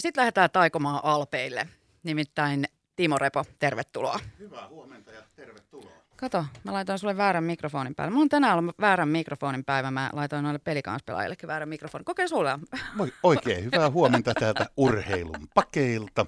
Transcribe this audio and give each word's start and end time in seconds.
sitten 0.00 0.22
lähdetään 0.22 0.50
taikomaan 0.50 1.00
Alpeille. 1.02 1.68
Nimittäin 2.02 2.64
Timo 2.96 3.18
Repo, 3.18 3.44
tervetuloa. 3.58 4.18
Hyvää 4.38 4.68
huomenta 4.68 5.10
ja 5.10 5.22
tervetuloa. 5.36 6.00
Kato, 6.16 6.44
mä 6.64 6.72
laitoin 6.72 6.98
sulle 6.98 7.16
väärän 7.16 7.44
mikrofonin 7.44 7.94
päälle. 7.94 8.10
Mulla 8.10 8.22
on 8.22 8.28
tänään 8.28 8.58
ollut 8.58 8.78
väärän 8.80 9.08
mikrofonin 9.08 9.64
päivä. 9.64 9.90
Mä 9.90 10.10
laitoin 10.12 10.42
noille 10.42 10.58
pelikanspelaajillekin 10.58 11.46
väärän 11.46 11.68
mikrofonin. 11.68 12.04
Kokeile 12.04 12.28
sulle. 12.28 12.58
Moi, 12.94 13.12
oikein 13.22 13.64
hyvää 13.64 13.90
huomenta 13.90 14.34
täältä 14.34 14.66
urheilun 14.76 15.48
pakeilta. 15.54 16.26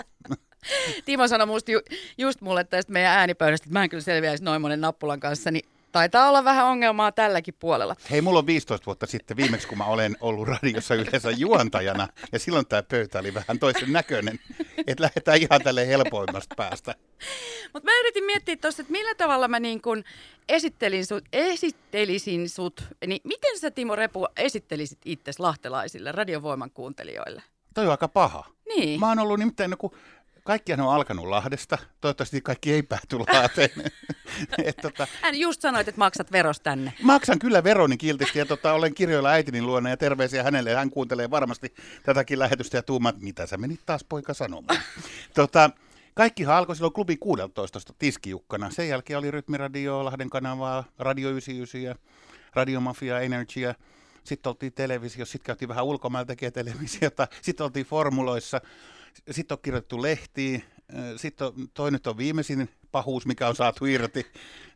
Timo 1.04 1.29
sanoi 1.29 1.46
musta 1.46 1.70
ju, 1.70 1.80
just 2.18 2.41
mulle 2.41 2.64
tästä 2.64 2.93
meidän 2.93 3.12
äänipöydästä, 3.12 3.64
että 3.64 3.73
mä 3.73 3.82
en 3.82 3.91
kyllä 3.91 4.02
selviäisi 4.02 4.45
noin 4.45 4.62
monen 4.62 4.80
nappulan 4.80 5.20
kanssa, 5.20 5.50
niin 5.50 5.68
taitaa 5.93 6.29
olla 6.29 6.45
vähän 6.45 6.66
ongelmaa 6.66 7.12
tälläkin 7.12 7.54
puolella. 7.58 7.96
Hei, 8.11 8.20
mulla 8.20 8.38
on 8.38 8.46
15 8.46 8.86
vuotta 8.86 9.06
sitten 9.06 9.36
viimeksi, 9.36 9.68
kun 9.68 9.79
mä 9.79 9.84
olen 9.84 10.16
ollut 10.20 10.48
radiossa 10.48 10.95
yleensä 10.95 11.30
juontajana, 11.30 12.08
ja 12.32 12.38
silloin 12.38 12.66
tämä 12.66 12.82
pöytä 12.82 13.18
oli 13.18 13.34
vähän 13.34 13.58
toisen 13.58 13.93
näköinen, 13.93 14.39
että 14.86 15.02
lähdetään 15.04 15.39
ihan 15.39 15.62
tälle 15.64 15.86
helpoimmasta 15.89 16.54
päästä. 16.54 16.94
Mutta 17.72 17.90
mä 17.90 18.00
yritin 18.00 18.25
miettiä 18.25 18.57
tuossa, 18.57 18.82
että 18.82 18.93
millä 18.93 19.14
tavalla 19.14 19.48
mä 19.48 19.61
niin 19.61 19.82
kun 19.82 20.04
esittelin 20.48 21.07
sut, 21.07 21.25
esittelisin 21.32 22.48
sut, 22.48 22.84
niin 23.06 23.20
miten 23.25 23.59
sä 23.59 23.70
Timo 23.70 23.96
Repu 23.96 24.26
esittelisit 24.36 24.98
itses 25.04 25.40
lahtelaisille 25.40 26.12
radiovoiman 26.12 26.70
kuuntelijoille? 26.70 27.43
Toi 27.75 27.84
on 27.84 27.90
aika 27.90 28.09
paha. 28.09 28.45
Niin. 28.68 29.00
Mä 29.00 29.09
oon 29.09 29.18
ollut 29.18 29.39
nimittäin, 29.39 29.70
no, 29.70 29.76
kun 29.76 29.96
kaikkihan 30.45 30.81
on 30.81 30.95
alkanut 30.95 31.27
Lahdesta. 31.27 31.79
Toivottavasti 32.01 32.41
kaikki 32.41 32.73
ei 32.73 32.83
pääty 32.83 33.19
Lahteen. 33.19 33.70
Et, 34.65 34.77
tota, 34.77 35.06
Hän 35.23 35.34
just 35.34 35.61
sanoit, 35.61 35.89
että 35.89 35.98
maksat 35.98 36.33
veros 36.33 36.61
tänne. 36.61 36.92
Maksan 37.03 37.39
kyllä 37.39 37.65
veroni 37.65 37.97
kiltisti 37.97 38.39
ja 38.39 38.47
tota, 38.47 38.73
olen 38.73 38.95
kirjoilla 38.95 39.31
äitini 39.31 39.62
luona 39.62 39.91
ja 39.91 39.97
terveisiä 39.97 40.42
hänelle. 40.42 40.75
Hän 40.75 40.91
kuuntelee 40.91 41.31
varmasti 41.31 41.75
tätäkin 42.03 42.39
lähetystä 42.39 42.77
ja 42.77 42.83
tuumat, 42.83 43.20
mitä 43.20 43.47
sä 43.47 43.56
menit 43.56 43.81
taas 43.87 44.05
poika 44.05 44.34
sanomaan. 44.34 44.81
tota, 45.34 45.70
Kaikkihan 46.15 46.56
alkoi 46.56 46.77
silloin 46.77 46.93
klubi 46.93 47.17
16 47.17 47.93
tiskijukkana. 47.99 48.71
Sen 48.71 48.89
jälkeen 48.89 49.19
oli 49.19 49.31
Rytmiradio, 49.31 50.05
Lahden 50.05 50.31
kanavaa, 50.31 50.84
Radio 50.99 51.31
99 51.31 51.83
ja 51.83 51.95
Radiomafia, 52.55 53.21
Energia. 53.21 53.75
Sitten 54.25 54.51
oltiin 54.51 54.73
televisiossa, 54.73 55.33
sitten 55.33 55.47
käytiin 55.47 55.69
vähän 55.69 55.84
ulkomailla 55.84 56.27
tekemään 56.27 56.53
televisiota. 56.53 57.29
Sitten 57.43 57.65
oltiin 57.65 57.87
formuloissa. 57.87 58.61
Sitten 59.31 59.55
on 59.55 59.63
kirjoitettu 59.63 60.03
lehtiin. 60.03 60.65
Sitten 61.17 61.47
on, 61.47 61.55
toi 61.75 61.91
nyt 61.91 62.07
on 62.07 62.17
viimeisin 62.17 62.69
pahuus, 62.93 63.27
mikä 63.27 63.49
on 63.49 63.57
saatu 63.57 63.87
irti. 63.87 64.27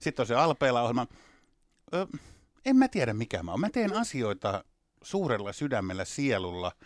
Sitten 0.01 0.23
on 0.23 0.27
se 0.27 0.35
Alpeella-ohjelma. 0.35 1.07
Ö, 1.95 2.07
en 2.65 2.77
mä 2.77 2.89
tiedä 2.89 3.15
mikä 3.15 3.43
mä 3.43 3.51
oon. 3.51 3.61
Mä 3.61 3.71
teen 3.71 3.97
asioita 3.97 4.65
suurella 5.03 5.53
sydämellä, 5.53 6.05
sielulla– 6.05 6.73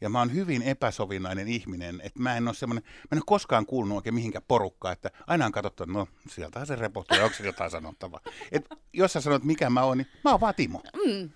ja 0.00 0.08
mä 0.08 0.18
oon 0.18 0.34
hyvin 0.34 0.62
epäsovinnainen 0.62 1.48
ihminen, 1.48 2.00
että 2.04 2.22
mä 2.22 2.36
en 2.36 2.48
ole 2.48 2.54
semmoinen, 2.54 2.84
mä 2.84 3.08
en 3.12 3.18
ole 3.18 3.22
koskaan 3.26 3.66
kuulunut 3.66 3.96
oikein 3.96 4.14
mihinkään 4.14 4.44
porukkaan, 4.48 4.92
että 4.92 5.10
aina 5.26 5.46
on 5.46 5.52
katsottu, 5.52 5.82
että 5.82 5.92
no 5.92 6.08
sieltähän 6.28 6.66
se 6.66 6.76
repohtuu, 6.76 7.18
onko 7.22 7.36
se 7.36 7.46
jotain 7.46 7.70
sanottavaa. 7.70 8.20
Et 8.52 8.66
jos 8.92 9.12
sä 9.12 9.20
sanot 9.20 9.44
mikä 9.44 9.70
mä 9.70 9.82
oon, 9.82 9.98
niin 9.98 10.06
mä 10.24 10.30
oon 10.30 10.40
vaan 10.40 10.54
Timo. 10.54 10.82
Mm. 11.06 11.30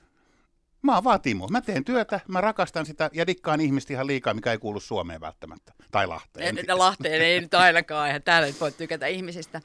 Mä 0.83 0.95
oon 0.95 1.05
vaan 1.05 1.21
Timo. 1.21 1.49
Mä 1.49 1.61
teen 1.61 1.85
työtä, 1.85 2.21
mä 2.29 2.41
rakastan 2.41 2.87
sitä 2.87 3.11
ja 3.13 3.27
dikkaan 3.27 3.61
ihmistä 3.61 3.93
ihan 3.93 4.07
liikaa, 4.07 4.35
mikä 4.35 4.53
ei 4.53 4.59
kuulu 4.59 4.81
Suomeen 4.81 5.21
välttämättä. 5.21 5.73
Tai 5.91 6.07
Lahteen. 6.07 6.59
En, 6.59 6.79
Lahteen 6.79 7.23
ei 7.23 7.41
nyt 7.41 7.55
ainakaan, 7.55 8.07
eihän 8.07 8.23
täällä 8.23 8.47
nyt 8.47 8.61
voi 8.61 8.73
tykätä 8.73 9.07
ihmisistä. 9.07 9.61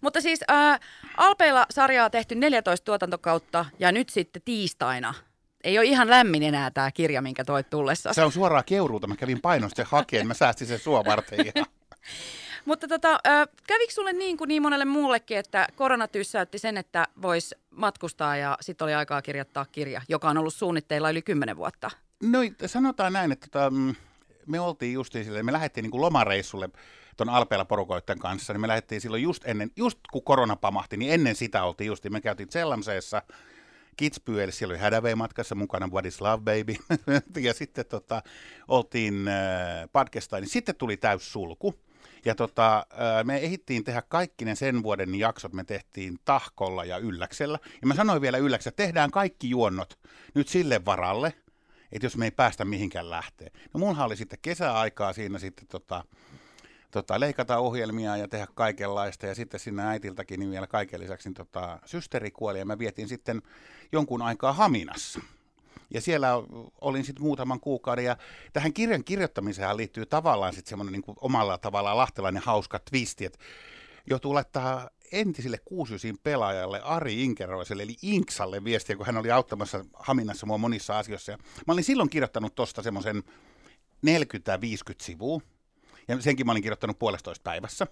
Mutta 0.00 0.20
siis 0.20 0.40
äh, 0.50 0.80
Alpeilla 1.16 1.66
sarjaa 1.70 2.10
tehty 2.10 2.34
14 2.34 2.84
tuotantokautta 2.84 3.64
ja 3.78 3.92
nyt 3.92 4.08
sitten 4.08 4.42
tiistaina 4.44 5.14
ei 5.64 5.78
ole 5.78 5.86
ihan 5.86 6.10
lämmin 6.10 6.42
enää 6.42 6.70
tämä 6.70 6.90
kirja, 6.90 7.22
minkä 7.22 7.44
toit 7.44 7.70
tullessa. 7.70 8.12
Se 8.12 8.22
on 8.22 8.32
suoraan 8.32 8.64
keuruuta. 8.66 9.06
Mä 9.06 9.16
kävin 9.16 9.40
painosta 9.40 9.86
hakeen. 9.88 10.26
Mä 10.26 10.34
säästin 10.34 10.66
sen 10.66 10.78
sua 10.78 11.04
varten 11.04 11.40
ihan. 11.40 11.66
Mutta 12.64 12.88
tota, 12.88 13.20
kävikö 13.66 13.92
sulle 13.92 14.12
niin 14.12 14.36
kuin 14.36 14.48
niin 14.48 14.62
monelle 14.62 14.84
muullekin, 14.84 15.38
että 15.38 15.66
korona 15.76 16.08
tyssäytti 16.08 16.58
sen, 16.58 16.76
että 16.76 17.08
vois 17.22 17.54
matkustaa 17.70 18.36
ja 18.36 18.58
sitten 18.60 18.84
oli 18.84 18.94
aikaa 18.94 19.22
kirjoittaa 19.22 19.66
kirja, 19.72 20.02
joka 20.08 20.30
on 20.30 20.38
ollut 20.38 20.54
suunnitteilla 20.54 21.10
yli 21.10 21.22
kymmenen 21.22 21.56
vuotta? 21.56 21.90
No 22.22 22.38
sanotaan 22.66 23.12
näin, 23.12 23.32
että 23.32 23.46
tota, 23.50 23.70
mm, 23.70 23.94
me 24.46 24.60
oltiin 24.60 24.92
justiin 24.92 25.24
sille, 25.24 25.42
me 25.42 25.52
lähdettiin 25.52 25.82
niin 25.82 25.90
kuin 25.90 26.00
lomareissulle 26.00 26.68
tuon 27.16 27.28
Alpeella 27.28 27.64
porukoiden 27.64 28.18
kanssa, 28.18 28.52
niin 28.52 28.60
me 28.60 28.68
lähdettiin 28.68 29.00
silloin 29.00 29.22
just 29.22 29.42
ennen, 29.46 29.70
just 29.76 29.98
kun 30.12 30.24
korona 30.24 30.56
pamahti, 30.56 30.96
niin 30.96 31.12
ennen 31.12 31.34
sitä 31.34 31.64
oltiin 31.64 31.88
justiin, 31.88 32.12
me 32.12 32.20
käytiin 32.20 32.48
Zellamseessa, 32.48 33.22
Kitzbühel, 33.96 34.50
siellä 34.50 34.72
oli 34.72 34.78
Hadaway 34.78 35.14
matkassa 35.14 35.54
mukana, 35.54 35.88
What 35.92 36.06
is 36.06 36.20
Love 36.20 36.42
Baby, 36.42 36.74
ja 37.46 37.54
sitten 37.54 37.86
tota, 37.86 38.22
oltiin 38.68 39.28
äh, 39.28 39.88
Padkestain, 39.92 40.42
niin 40.42 40.50
sitten 40.50 40.76
tuli 40.76 40.96
täys 40.96 41.32
sulku. 41.32 41.74
Ja 42.24 42.34
tota, 42.34 42.86
me 43.24 43.36
ehittiin 43.36 43.84
tehdä 43.84 44.02
kaikki 44.02 44.44
ne 44.44 44.54
sen 44.54 44.82
vuoden 44.82 45.14
jaksot, 45.14 45.52
me 45.52 45.64
tehtiin 45.64 46.18
Tahkolla 46.24 46.84
ja 46.84 46.98
Ylläksellä. 46.98 47.58
Ja 47.80 47.86
mä 47.86 47.94
sanoin 47.94 48.22
vielä 48.22 48.38
Ylläksellä, 48.38 48.72
että 48.72 48.82
tehdään 48.82 49.10
kaikki 49.10 49.50
juonnot 49.50 49.98
nyt 50.34 50.48
sille 50.48 50.84
varalle, 50.84 51.34
että 51.92 52.06
jos 52.06 52.16
me 52.16 52.24
ei 52.24 52.30
päästä 52.30 52.64
mihinkään 52.64 53.10
lähteä. 53.10 53.50
No 53.74 53.80
mullahan 53.80 54.06
oli 54.06 54.16
sitten 54.16 54.38
kesäaikaa 54.42 55.12
siinä 55.12 55.38
sitten 55.38 55.66
tota, 55.66 56.04
tota, 56.90 57.20
leikata 57.20 57.58
ohjelmia 57.58 58.16
ja 58.16 58.28
tehdä 58.28 58.46
kaikenlaista. 58.54 59.26
Ja 59.26 59.34
sitten 59.34 59.60
sinne 59.60 59.82
äitiltäkin 59.82 60.40
niin 60.40 60.50
vielä 60.50 60.66
kaiken 60.66 61.00
lisäksi 61.00 61.28
niin, 61.28 61.34
tota, 61.34 61.78
systeri 61.84 62.30
kuoli 62.30 62.58
ja 62.58 62.64
mä 62.64 62.78
vietin 62.78 63.08
sitten 63.08 63.42
jonkun 63.92 64.22
aikaa 64.22 64.52
Haminassa. 64.52 65.20
Ja 65.94 66.00
siellä 66.00 66.28
olin 66.80 67.04
sitten 67.04 67.22
muutaman 67.22 67.60
kuukauden, 67.60 68.04
ja 68.04 68.16
tähän 68.52 68.72
kirjan 68.72 69.04
kirjoittamiseen 69.04 69.76
liittyy 69.76 70.06
tavallaan 70.06 70.52
sitten 70.52 70.70
semmoinen 70.70 70.92
niin 70.92 71.16
omalla 71.20 71.58
tavallaan 71.58 71.96
lahtelainen 71.96 72.42
hauska 72.42 72.78
twisti, 72.78 73.24
että 73.24 73.38
joutuu 74.10 74.34
laittaa 74.34 74.90
entiselle 75.12 75.58
kuusysin 75.64 76.18
pelaajalle 76.22 76.80
Ari 76.80 77.24
Inkeroiselle, 77.24 77.82
eli 77.82 77.96
Inksalle 78.02 78.64
viestiä, 78.64 78.96
kun 78.96 79.06
hän 79.06 79.16
oli 79.16 79.30
auttamassa 79.30 79.84
Haminassa 79.94 80.46
mua 80.46 80.58
monissa 80.58 80.98
asioissa. 80.98 81.32
Ja 81.32 81.38
mä 81.66 81.72
olin 81.72 81.84
silloin 81.84 82.10
kirjoittanut 82.10 82.54
tuosta 82.54 82.82
semmoisen 82.82 83.22
40-50 84.06 84.10
sivua, 85.02 85.40
ja 86.08 86.22
senkin 86.22 86.46
mä 86.46 86.52
olin 86.52 86.62
kirjoittanut 86.62 86.98
puolestoista 86.98 87.42
päivässä. 87.44 87.86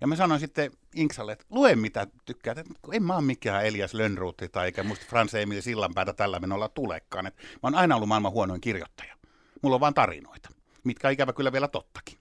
Ja 0.00 0.06
mä 0.06 0.16
sanoin 0.16 0.40
sitten 0.40 0.70
Inksalle, 0.94 1.32
että 1.32 1.44
lue 1.50 1.76
mitä 1.76 2.06
tykkäät. 2.24 2.58
Että 2.58 2.74
en 2.92 3.02
mä 3.02 3.14
ole 3.16 3.22
mikään 3.22 3.66
Elias 3.66 3.94
Lönnruutti 3.94 4.48
tai 4.48 4.66
eikä 4.66 4.82
musta 4.82 5.06
Frans 5.08 5.34
Emil 5.34 5.60
Sillanpäätä 5.60 6.12
tällä 6.12 6.38
menolla 6.38 6.68
tulekaan. 6.68 7.26
Että 7.26 7.42
mä 7.42 7.58
oon 7.62 7.74
aina 7.74 7.96
ollut 7.96 8.08
maailman 8.08 8.32
huonoin 8.32 8.60
kirjoittaja. 8.60 9.16
Mulla 9.62 9.74
on 9.74 9.80
vaan 9.80 9.94
tarinoita, 9.94 10.48
mitkä 10.84 11.08
on 11.08 11.12
ikävä 11.12 11.32
kyllä 11.32 11.52
vielä 11.52 11.68
tottakin. 11.68 12.18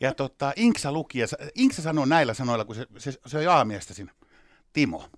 Ja 0.00 0.14
tota, 0.14 0.52
Inksa 0.56 0.92
luki, 0.92 1.18
ja 1.18 1.26
Inksa 1.54 1.82
sanoi 1.82 2.06
näillä 2.06 2.34
sanoilla, 2.34 2.64
kun 2.64 2.74
se, 2.74 2.86
se, 2.98 3.12
se 3.26 3.38
on 3.38 3.48
aamiestä 3.48 3.94
siinä. 3.94 4.12
Timo, 4.72 5.08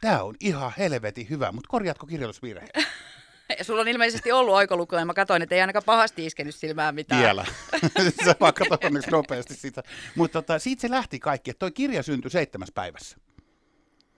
tämä 0.00 0.22
on 0.22 0.34
ihan 0.40 0.72
helvetin 0.78 1.30
hyvä, 1.30 1.52
mutta 1.52 1.68
korjaatko 1.68 2.06
kirjoitusvirhe? 2.06 2.68
Ja 3.58 3.64
sulla 3.64 3.80
on 3.80 3.88
ilmeisesti 3.88 4.32
ollut 4.32 4.54
oikolukuja, 4.54 5.00
ja 5.00 5.06
mä 5.06 5.14
katsoin, 5.14 5.42
että 5.42 5.54
ei 5.54 5.60
ainakaan 5.60 5.82
pahasti 5.86 6.26
iskenyt 6.26 6.54
silmään 6.54 6.94
mitään. 6.94 7.22
Vielä. 7.22 7.44
Sä 8.24 8.34
vaan 8.40 8.54
katsoin 8.54 8.86
onneksi 8.86 9.10
nopeasti 9.10 9.54
sitä. 9.54 9.82
Mutta 10.14 10.42
tota, 10.42 10.58
siitä 10.58 10.80
se 10.80 10.90
lähti 10.90 11.18
kaikki, 11.18 11.50
että 11.50 11.58
toi 11.58 11.72
kirja 11.72 12.02
syntyi 12.02 12.30
seitsemässä 12.30 12.72
päivässä. 12.74 13.16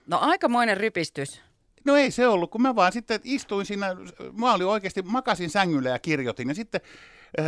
No 0.06 0.18
aikamoinen 0.18 0.76
rypistys. 0.76 1.42
No 1.84 1.96
ei 1.96 2.10
se 2.10 2.26
ollut, 2.26 2.50
kun 2.50 2.62
mä 2.62 2.76
vaan 2.76 2.92
sitten 2.92 3.20
istuin 3.24 3.66
siinä, 3.66 3.96
mä 4.38 4.54
olin 4.54 4.66
oikeasti, 4.66 5.02
makasin 5.02 5.50
sängyllä 5.50 5.88
ja 5.88 5.98
kirjoitin. 5.98 6.48
Ja 6.48 6.54
sitten 6.54 6.80
äh, 7.40 7.46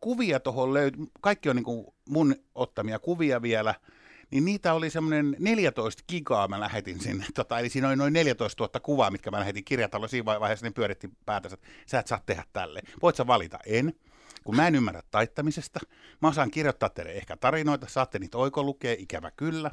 kuvia 0.00 0.40
tuohon 0.40 0.74
löytyi, 0.74 1.06
kaikki 1.20 1.48
on 1.48 1.56
niin 1.56 1.64
kuin 1.64 1.86
mun 2.08 2.36
ottamia 2.54 2.98
kuvia 2.98 3.42
vielä– 3.42 3.74
niin 4.30 4.44
niitä 4.44 4.74
oli 4.74 4.90
semmoinen 4.90 5.36
14 5.38 6.02
gigaa 6.08 6.48
mä 6.48 6.60
lähetin 6.60 7.00
sinne, 7.00 7.26
tota, 7.34 7.58
eli 7.58 7.68
siinä 7.68 7.88
oli 7.88 7.96
noin 7.96 8.12
14 8.12 8.64
000 8.64 8.80
kuvaa, 8.80 9.10
mitkä 9.10 9.30
mä 9.30 9.40
lähetin 9.40 9.64
kirjataloon, 9.64 10.08
siinä 10.08 10.24
vaiheessa 10.24 10.66
ne 10.66 10.70
pyöritti 10.70 11.10
päätänsä, 11.26 11.54
että 11.54 11.68
sä 11.86 11.98
et 11.98 12.06
saa 12.06 12.20
tehdä 12.26 12.44
tälle. 12.52 12.80
Voit 13.02 13.16
sä 13.16 13.26
valita? 13.26 13.58
En. 13.66 13.92
Kun 14.44 14.56
mä 14.56 14.66
en 14.66 14.74
ymmärrä 14.74 15.02
taittamisesta, 15.10 15.80
mä 16.22 16.28
osaan 16.28 16.50
kirjoittaa 16.50 16.88
teille 16.88 17.12
ehkä 17.12 17.36
tarinoita, 17.36 17.86
saatte 17.88 18.18
niitä 18.18 18.38
oikolukea, 18.38 18.96
ikävä 18.98 19.30
kyllä. 19.30 19.70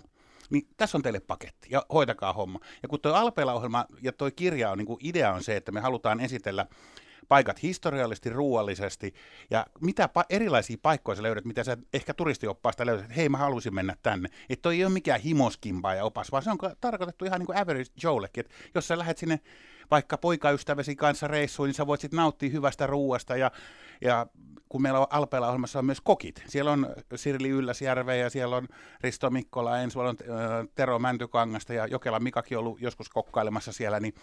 Niin 0.49 0.67
tässä 0.77 0.97
on 0.97 1.01
teille 1.01 1.19
paketti 1.19 1.67
ja 1.71 1.85
hoitakaa 1.93 2.33
homma. 2.33 2.59
Ja 2.83 2.89
kun 2.89 2.99
tuo 2.99 3.13
Alpeella-ohjelma 3.13 3.85
ja 4.01 4.11
tuo 4.11 4.31
kirja 4.35 4.71
on, 4.71 4.77
niin 4.77 4.97
idea 4.99 5.33
on 5.33 5.43
se, 5.43 5.55
että 5.55 5.71
me 5.71 5.79
halutaan 5.79 6.19
esitellä 6.19 6.65
paikat 7.27 7.63
historiallisesti, 7.63 8.29
ruuallisesti 8.29 9.13
ja 9.51 9.65
mitä 9.81 10.09
pa- 10.19 10.25
erilaisia 10.29 10.77
paikkoja 10.81 11.15
sä 11.15 11.23
löydät, 11.23 11.45
mitä 11.45 11.63
sä 11.63 11.77
ehkä 11.93 12.13
turistioppaasta 12.13 12.85
löydät, 12.85 13.03
että 13.03 13.15
hei 13.15 13.29
mä 13.29 13.37
haluaisin 13.37 13.75
mennä 13.75 13.95
tänne. 14.03 14.29
Että 14.49 14.61
toi 14.61 14.75
ei 14.75 14.85
ole 14.85 14.93
mikään 14.93 15.21
himoskimpa 15.21 15.93
ja 15.93 16.03
opas, 16.03 16.31
vaan 16.31 16.43
se 16.43 16.49
on 16.51 16.57
tarkoitettu 16.81 17.25
ihan 17.25 17.39
niin 17.39 17.47
kuin 17.47 17.57
average 17.57 17.91
Joellekin, 18.03 18.45
että 18.45 18.55
jos 18.75 18.87
sä 18.87 18.97
lähdet 18.97 19.17
sinne 19.17 19.39
vaikka 19.91 20.17
poikaystäväsi 20.17 20.95
kanssa 20.95 21.27
reissuun, 21.27 21.67
niin 21.67 21.75
sä 21.75 21.87
voit 21.87 22.01
sitten 22.01 22.17
nauttia 22.17 22.49
hyvästä 22.49 22.87
ruuasta 22.87 23.37
ja, 23.37 23.51
ja 24.01 24.27
kun 24.75 24.81
meillä 24.81 24.99
on 24.99 25.07
Alpeella 25.09 25.47
ohjelmassa 25.47 25.79
on 25.79 25.85
myös 25.85 26.01
kokit. 26.01 26.43
Siellä 26.47 26.71
on 26.71 26.87
Sirli 27.15 27.49
Ylläsjärve 27.49 28.17
ja 28.17 28.29
siellä 28.29 28.55
on 28.55 28.67
Risto 29.01 29.29
Mikkola, 29.29 29.79
ensi 29.79 29.99
on 29.99 30.17
Tero 30.75 30.99
Mäntykangasta 30.99 31.73
ja 31.73 31.87
Jokela 31.87 32.19
Mikakin 32.19 32.57
ollut 32.57 32.81
joskus 32.81 33.09
kokkailemassa 33.09 33.71
siellä. 33.71 33.99
Niin 33.99 34.13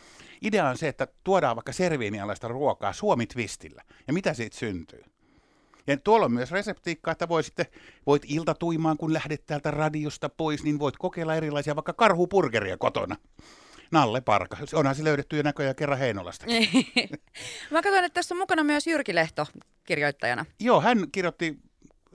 idea 0.42 0.68
on 0.68 0.76
se, 0.76 0.88
että 0.88 1.06
tuodaan 1.24 1.56
vaikka 1.56 1.72
serviinialaista 1.72 2.48
ruokaa 2.48 2.92
Suomi-twistillä. 2.92 3.82
Ja 4.06 4.12
mitä 4.12 4.34
siitä 4.34 4.56
syntyy? 4.56 5.02
Ja 5.86 5.96
tuolla 5.96 6.26
on 6.26 6.32
myös 6.32 6.50
reseptiikkaa, 6.50 7.12
että 7.12 7.28
voi 7.28 7.42
sitten, 7.42 7.66
voit 8.06 8.22
iltatuimaan, 8.26 8.96
kun 8.96 9.12
lähdet 9.12 9.46
täältä 9.46 9.70
radiosta 9.70 10.28
pois, 10.28 10.64
niin 10.64 10.78
voit 10.78 10.96
kokeilla 10.98 11.34
erilaisia 11.34 11.76
vaikka 11.76 11.92
karhupurgeria 11.92 12.76
kotona. 12.76 13.16
Nalle 13.92 14.20
Parka. 14.20 14.56
Onhan 14.74 14.94
se 14.94 15.04
löydetty 15.04 15.36
jo 15.36 15.42
näköjään 15.42 15.76
kerran 15.76 15.98
Heinolasta. 15.98 16.46
Mä 17.70 17.82
katsoin, 17.82 18.04
että 18.04 18.14
tässä 18.14 18.34
on 18.34 18.38
mukana 18.38 18.64
myös 18.64 18.86
Jyrki 18.86 19.14
Lehto 19.14 19.46
kirjoittajana. 19.84 20.44
Joo, 20.60 20.80
hän 20.80 21.10
kirjoitti 21.12 21.58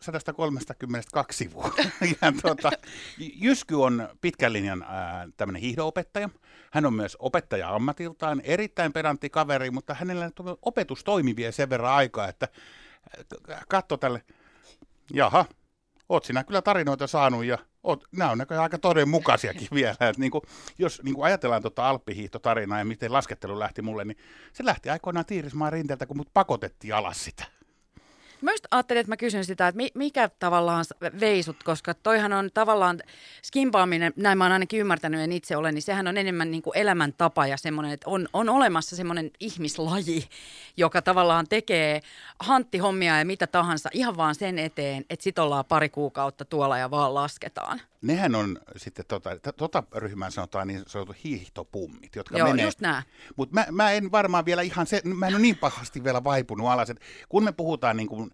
132 0.02 1.38
sivua. 1.38 1.72
ja 2.22 2.34
tuota, 2.42 2.72
Jysky 3.18 3.76
on 3.76 4.10
pitkän 4.22 4.54
linjan 4.54 4.86
tämmöinen 5.38 5.62
hiihdoopettaja. 5.62 6.30
Hän 6.72 6.86
on 6.86 6.94
myös 6.94 7.18
opettaja 7.20 7.76
ammatiltaan, 7.76 8.42
erittäin 8.44 8.94
pedantti 8.94 9.30
kaveri, 9.30 9.72
mutta 9.72 9.94
hänellä 9.94 10.32
opetus 10.62 11.04
toimi 11.04 11.36
vielä 11.36 11.52
sen 11.52 11.70
verran 11.70 11.94
aikaa, 11.94 12.28
että 12.28 12.48
katso 13.68 13.98
tälle, 13.98 14.22
jaha, 15.14 15.46
oot 16.10 16.26
sinä 16.26 16.44
kyllä 16.44 16.62
tarinoita 16.62 17.08
saanut 17.08 17.46
ja 17.46 17.58
oot, 17.88 18.04
nämä 18.12 18.32
on 18.32 18.38
näköjään 18.38 18.64
aika 18.64 18.78
todenmukaisiakin 18.78 19.68
vielä. 19.74 19.92
Että 19.92 20.14
niin 20.18 20.32
kuin, 20.32 20.42
jos 20.78 21.02
niin 21.04 21.16
kuin 21.16 21.26
ajatellaan 21.26 21.62
tuota 21.62 21.90
alppihiihtotarinaa 21.90 22.80
ja 22.80 22.86
miten 22.86 23.14
laskettelu 23.14 23.60
lähti 23.60 23.82
mulle, 23.82 24.06
niin 24.06 24.18
se 24.54 24.66
lähti 24.66 24.90
aikoinaan 24.90 25.26
Tiirismaan 25.26 25.74
rinteeltä, 25.74 26.06
kun 26.06 26.18
mut 26.18 26.34
pakotettiin 26.34 26.96
alas 26.96 27.24
sitä. 27.24 27.57
Mä 28.42 28.52
just 28.52 28.66
ajattelin, 28.72 29.00
että 29.00 29.12
mä 29.12 29.18
kysyn 29.18 29.46
sitä, 29.46 29.68
että 29.68 29.82
mikä 29.94 30.30
tavallaan 30.40 30.86
veisut, 31.20 31.64
koska 31.64 31.94
toihan 31.94 32.34
on 32.34 32.50
tavallaan 32.54 33.00
skimpaaminen, 33.44 34.14
näin 34.16 34.38
mä 34.38 34.44
oon 34.46 34.52
ainakin 34.52 34.80
ymmärtänyt, 34.80 35.22
en 35.22 35.32
itse 35.32 35.58
ole, 35.58 35.72
niin 35.72 35.82
sehän 35.82 36.08
on 36.08 36.18
enemmän 36.18 36.52
niin 36.52 36.64
kuin 36.64 36.78
elämäntapa 36.78 37.48
ja 37.48 37.58
semmoinen, 37.58 37.92
että 37.92 38.10
on, 38.10 38.28
on 38.34 38.50
olemassa 38.50 38.96
semmoinen 38.96 39.32
ihmislaji, 39.40 40.28
joka 40.78 41.02
tavallaan 41.02 41.46
tekee 41.50 42.02
hanttihommia 42.40 43.20
ja 43.20 43.26
mitä 43.26 43.48
tahansa 43.48 43.90
ihan 43.94 44.18
vaan 44.18 44.36
sen 44.36 44.60
eteen, 44.60 45.06
että 45.10 45.24
sit 45.24 45.40
ollaan 45.40 45.66
pari 45.66 45.90
kuukautta 45.90 46.46
tuolla 46.46 46.78
ja 46.78 46.92
vaan 46.92 47.14
lasketaan. 47.14 47.82
Nehän 48.02 48.36
on 48.36 48.60
sitten, 48.76 49.06
tota, 49.08 49.30
tota 49.58 49.84
ryhmää 49.96 50.30
sanotaan 50.30 50.68
niin 50.68 50.84
sanottu 50.88 51.16
hiihtopummit, 51.24 52.16
jotka 52.16 52.38
Joo, 52.38 52.48
menee. 52.48 52.66
just 52.66 52.82
nää. 52.82 53.04
Mutta 53.36 53.54
mä, 53.54 53.66
mä, 53.72 53.92
en 53.92 54.12
varmaan 54.12 54.46
vielä 54.46 54.62
ihan 54.62 54.88
se, 54.88 55.02
mä 55.04 55.28
en 55.28 55.34
ole 55.34 55.42
niin 55.42 55.58
pahasti 55.58 56.04
vielä 56.04 56.24
vaipunut 56.24 56.68
alas, 56.68 56.90
että 56.90 57.06
kun 57.30 57.44
me 57.44 57.52
puhutaan 57.52 57.98
niin 57.98 58.08
kuin 58.08 58.27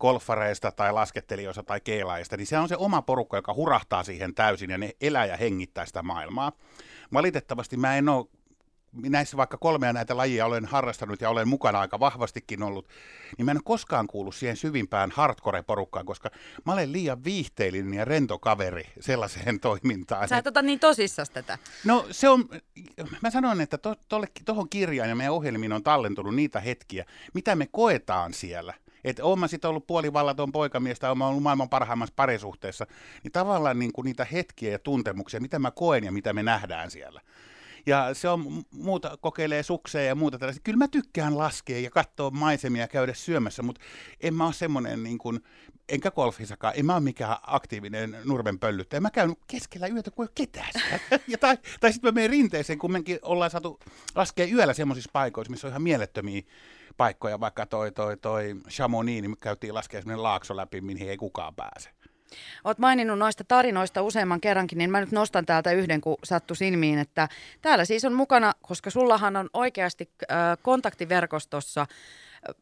golfareista 0.00 0.72
tai 0.72 0.92
laskettelijoista 0.92 1.62
tai 1.62 1.80
keilaajista, 1.80 2.36
niin 2.36 2.46
se 2.46 2.58
on 2.58 2.68
se 2.68 2.76
oma 2.76 3.02
porukka, 3.02 3.36
joka 3.36 3.54
hurahtaa 3.54 4.04
siihen 4.04 4.34
täysin 4.34 4.70
ja 4.70 4.78
ne 4.78 4.90
elää 5.00 5.26
ja 5.26 5.36
hengittää 5.36 5.86
sitä 5.86 6.02
maailmaa. 6.02 6.52
Valitettavasti 7.12 7.76
mä 7.76 7.96
en 7.96 8.08
ole 8.08 8.26
näissä 8.92 9.36
vaikka 9.36 9.56
kolmea 9.56 9.92
näitä 9.92 10.16
lajia 10.16 10.46
olen 10.46 10.64
harrastanut 10.64 11.20
ja 11.20 11.30
olen 11.30 11.48
mukana 11.48 11.80
aika 11.80 12.00
vahvastikin 12.00 12.62
ollut, 12.62 12.88
niin 13.38 13.44
mä 13.44 13.50
en 13.50 13.56
ole 13.56 13.62
koskaan 13.64 14.06
kuullut 14.06 14.34
siihen 14.34 14.56
syvimpään 14.56 15.10
hardcore-porukkaan, 15.10 16.04
koska 16.04 16.30
mä 16.66 16.72
olen 16.72 16.92
liian 16.92 17.24
viihteellinen 17.24 17.94
ja 17.94 18.04
rento 18.04 18.38
kaveri 18.38 18.84
sellaiseen 19.00 19.60
toimintaan. 19.68 20.28
Sä 20.28 20.38
et 20.38 20.46
ota 20.46 20.62
niin 20.62 20.80
tosissas 20.80 21.30
tätä. 21.30 21.58
No 21.84 22.06
se 22.10 22.28
on, 22.28 22.48
mä 23.22 23.30
sanon, 23.30 23.60
että 23.60 23.78
tuohon 24.08 24.28
to, 24.44 24.66
kirjaan 24.70 25.08
ja 25.08 25.16
meidän 25.16 25.34
ohjelmiin 25.34 25.72
on 25.72 25.82
tallentunut 25.82 26.34
niitä 26.34 26.60
hetkiä, 26.60 27.04
mitä 27.34 27.56
me 27.56 27.68
koetaan 27.72 28.34
siellä. 28.34 28.74
Että 29.04 29.24
oon 29.24 29.38
mä 29.38 29.48
sitten 29.48 29.70
ollut 29.70 29.86
puolivallaton 29.86 30.52
poikamies 30.52 30.98
tai 30.98 31.10
oon 31.10 31.22
ollut 31.22 31.42
maailman 31.42 31.68
parhaimmassa 31.68 32.14
parisuhteessa, 32.16 32.86
niin 33.22 33.32
tavallaan 33.32 33.78
niin 33.78 33.92
kuin 33.92 34.04
niitä 34.04 34.26
hetkiä 34.32 34.72
ja 34.72 34.78
tuntemuksia, 34.78 35.40
mitä 35.40 35.58
mä 35.58 35.70
koen 35.70 36.04
ja 36.04 36.12
mitä 36.12 36.32
me 36.32 36.42
nähdään 36.42 36.90
siellä. 36.90 37.20
Ja 37.86 38.14
se 38.14 38.28
on 38.28 38.64
muuta, 38.70 39.16
kokeilee 39.20 39.62
sukseja 39.62 40.06
ja 40.06 40.14
muuta 40.14 40.38
tällaista. 40.38 40.62
Kyllä 40.64 40.78
mä 40.78 40.88
tykkään 40.88 41.38
laskea 41.38 41.80
ja 41.80 41.90
katsoa 41.90 42.30
maisemia 42.30 42.82
ja 42.82 42.88
käydä 42.88 43.14
syömässä, 43.14 43.62
mutta 43.62 43.80
en 44.20 44.34
mä 44.34 44.44
ole 44.44 44.52
semmoinen 44.52 45.02
niin 45.02 45.18
kuin, 45.18 45.40
enkä 45.88 46.10
golfissakaan, 46.10 46.74
en 46.76 46.86
mä 46.86 46.94
ole 46.94 47.00
mikään 47.00 47.36
aktiivinen 47.42 48.16
nurmen 48.24 48.58
pöllyttäjä. 48.58 49.00
Mä 49.00 49.10
käyn 49.10 49.36
keskellä 49.46 49.86
yötä, 49.86 50.10
kun 50.10 50.24
ei 50.24 50.26
ole 50.26 50.32
ketään 50.34 50.70
ja 51.28 51.38
tai, 51.38 51.58
tai 51.80 51.92
sitten 51.92 52.08
mä 52.08 52.12
menen 52.12 52.30
rinteeseen, 52.30 52.78
kun 52.78 52.92
mekin 52.92 53.18
ollaan 53.22 53.50
saatu 53.50 53.80
laskea 54.14 54.46
yöllä 54.46 54.74
semmoisissa 54.74 55.10
paikoissa, 55.12 55.50
missä 55.50 55.66
on 55.66 55.70
ihan 55.70 55.82
mielettömiä 55.82 56.42
paikkoja, 56.96 57.40
vaikka 57.40 57.66
toi, 57.66 57.92
toi, 57.92 58.16
toi 58.16 58.56
Chamonix, 58.68 59.20
niin 59.20 59.30
me 59.30 59.36
käytiin 59.40 59.74
laskea 59.74 60.00
semmoinen 60.00 60.22
laakso 60.22 60.56
läpi, 60.56 60.80
mihin 60.80 61.10
ei 61.10 61.16
kukaan 61.16 61.54
pääse. 61.54 61.90
Olet 62.64 62.78
maininnut 62.78 63.18
noista 63.18 63.44
tarinoista 63.44 64.02
useamman 64.02 64.40
kerrankin, 64.40 64.78
niin 64.78 64.90
mä 64.90 65.00
nyt 65.00 65.12
nostan 65.12 65.46
täältä 65.46 65.72
yhden, 65.72 66.00
kun 66.00 66.16
sattu 66.24 66.54
silmiin, 66.54 66.98
että 66.98 67.28
täällä 67.62 67.84
siis 67.84 68.04
on 68.04 68.12
mukana, 68.12 68.52
koska 68.62 68.90
sullahan 68.90 69.36
on 69.36 69.50
oikeasti 69.52 70.10
äh, 70.22 70.36
kontaktiverkostossa 70.62 71.80
äh, 71.80 72.54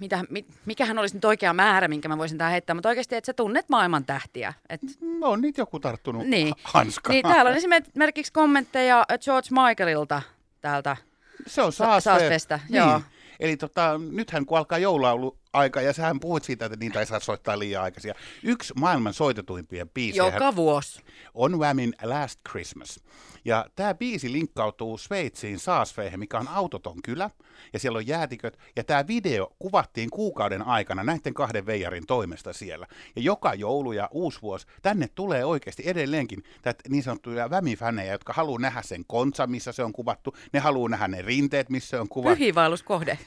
mitä, 0.00 0.24
mit, 0.30 0.46
mikähän 0.66 0.98
olisi 0.98 1.16
nyt 1.16 1.24
oikea 1.24 1.52
määrä, 1.52 1.88
minkä 1.88 2.08
mä 2.08 2.18
voisin 2.18 2.38
tähän 2.38 2.52
heittää, 2.52 2.74
mutta 2.74 2.88
oikeasti, 2.88 3.16
että 3.16 3.26
sä 3.26 3.32
tunnet 3.32 3.68
maailman 3.68 4.04
tähtiä. 4.04 4.54
Et... 4.68 4.80
No 5.20 5.30
on 5.30 5.40
niitä 5.40 5.60
joku 5.60 5.80
tarttunut 5.80 6.26
niin. 6.26 6.54
hanskaan. 6.62 7.14
Niin, 7.14 7.22
täällä 7.22 7.50
on 7.50 7.56
esimerkiksi 7.56 8.32
kommentteja 8.32 9.04
George 9.24 9.48
Michaelilta 9.50 10.22
täältä 10.60 10.96
Se 11.46 11.62
on 11.62 11.72
Saasfesta. 11.72 12.60
Niin. 12.68 12.76
Joo. 12.76 13.00
Eli 13.40 13.56
tota, 13.56 14.00
nythän 14.12 14.46
kun 14.46 14.58
alkaa 14.58 14.78
joulaulu 14.78 15.38
aika, 15.56 15.80
ja 15.80 15.92
sähän 15.92 16.20
puhuit 16.20 16.44
siitä, 16.44 16.66
että 16.66 16.76
niitä 16.80 17.00
ei 17.00 17.06
saa 17.06 17.20
soittaa 17.20 17.58
liian 17.58 17.82
aikaisia. 17.82 18.14
Yksi 18.42 18.72
maailman 18.76 19.14
soitetuimpia 19.14 19.86
biisejä 19.86 20.24
Joka 20.24 20.56
vuosi. 20.56 21.00
on 21.34 21.58
Whamin 21.58 21.94
Last 22.02 22.40
Christmas. 22.48 23.00
Ja 23.44 23.66
tämä 23.76 23.94
biisi 23.94 24.32
linkkautuu 24.32 24.98
Sveitsiin 24.98 25.58
Saasfeihin, 25.58 26.18
mikä 26.18 26.38
on 26.38 26.48
autoton 26.48 27.02
kylä, 27.02 27.30
ja 27.72 27.78
siellä 27.78 27.96
on 27.96 28.06
jäätiköt, 28.06 28.58
ja 28.76 28.84
tämä 28.84 29.06
video 29.06 29.52
kuvattiin 29.58 30.10
kuukauden 30.10 30.66
aikana 30.66 31.04
näiden 31.04 31.34
kahden 31.34 31.66
veijarin 31.66 32.06
toimesta 32.06 32.52
siellä. 32.52 32.86
Ja 33.16 33.22
joka 33.22 33.54
joulu 33.54 33.92
ja 33.92 34.08
uusi 34.12 34.42
vuosi 34.42 34.66
tänne 34.82 35.08
tulee 35.14 35.44
oikeasti 35.44 35.82
edelleenkin 35.86 36.42
tätä 36.62 36.82
niin 36.88 37.02
sanottuja 37.02 37.48
Whami-fänejä, 37.48 38.12
jotka 38.12 38.32
haluaa 38.32 38.60
nähdä 38.60 38.82
sen 38.82 39.04
konsa, 39.06 39.46
missä 39.46 39.72
se 39.72 39.82
on 39.84 39.92
kuvattu, 39.92 40.36
ne 40.52 40.60
haluaa 40.60 40.88
nähdä 40.88 41.08
ne 41.08 41.22
rinteet, 41.22 41.70
missä 41.70 41.88
se 41.88 42.00
on 42.00 42.08
kuvattu. 42.08 42.36
Pyhiinvaelluskohde. 42.36 43.18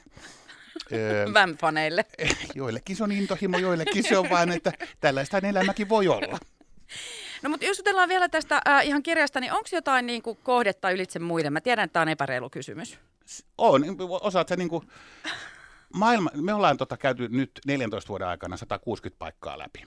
Vämfaneille. 1.33 2.05
Joillekin 2.55 2.95
se 2.95 3.03
on 3.03 3.11
intohimo, 3.11 3.57
joillekin 3.57 4.03
se 4.03 4.17
on 4.17 4.29
vain, 4.29 4.51
että 4.51 4.71
tällaista 4.99 5.37
elämäkin 5.37 5.89
voi 5.89 6.07
olla. 6.07 6.39
No 7.43 7.49
mutta 7.49 7.65
jos 7.65 7.77
jutellaan 7.77 8.09
vielä 8.09 8.29
tästä 8.29 8.61
äh, 8.67 8.87
ihan 8.87 9.03
kirjasta, 9.03 9.39
niin 9.39 9.53
onko 9.53 9.69
jotain 9.71 10.05
niin 10.05 10.21
kuin, 10.21 10.37
kohdetta 10.43 10.91
ylitse 10.91 11.19
muiden? 11.19 11.53
Mä 11.53 11.61
tiedän, 11.61 11.85
että 11.85 11.93
tämä 11.93 12.01
on 12.01 12.09
epäreilu 12.09 12.49
kysymys. 12.49 12.99
On. 13.57 13.85
Osaat 14.21 14.47
sä 14.47 14.55
niin 14.55 14.69
kuin, 14.69 14.87
maailma, 15.93 16.29
me 16.33 16.53
ollaan 16.53 16.77
tota, 16.77 16.97
käyty 16.97 17.27
nyt 17.29 17.51
14 17.65 18.09
vuoden 18.09 18.27
aikana 18.27 18.57
160 18.57 19.19
paikkaa 19.19 19.57
läpi. 19.57 19.85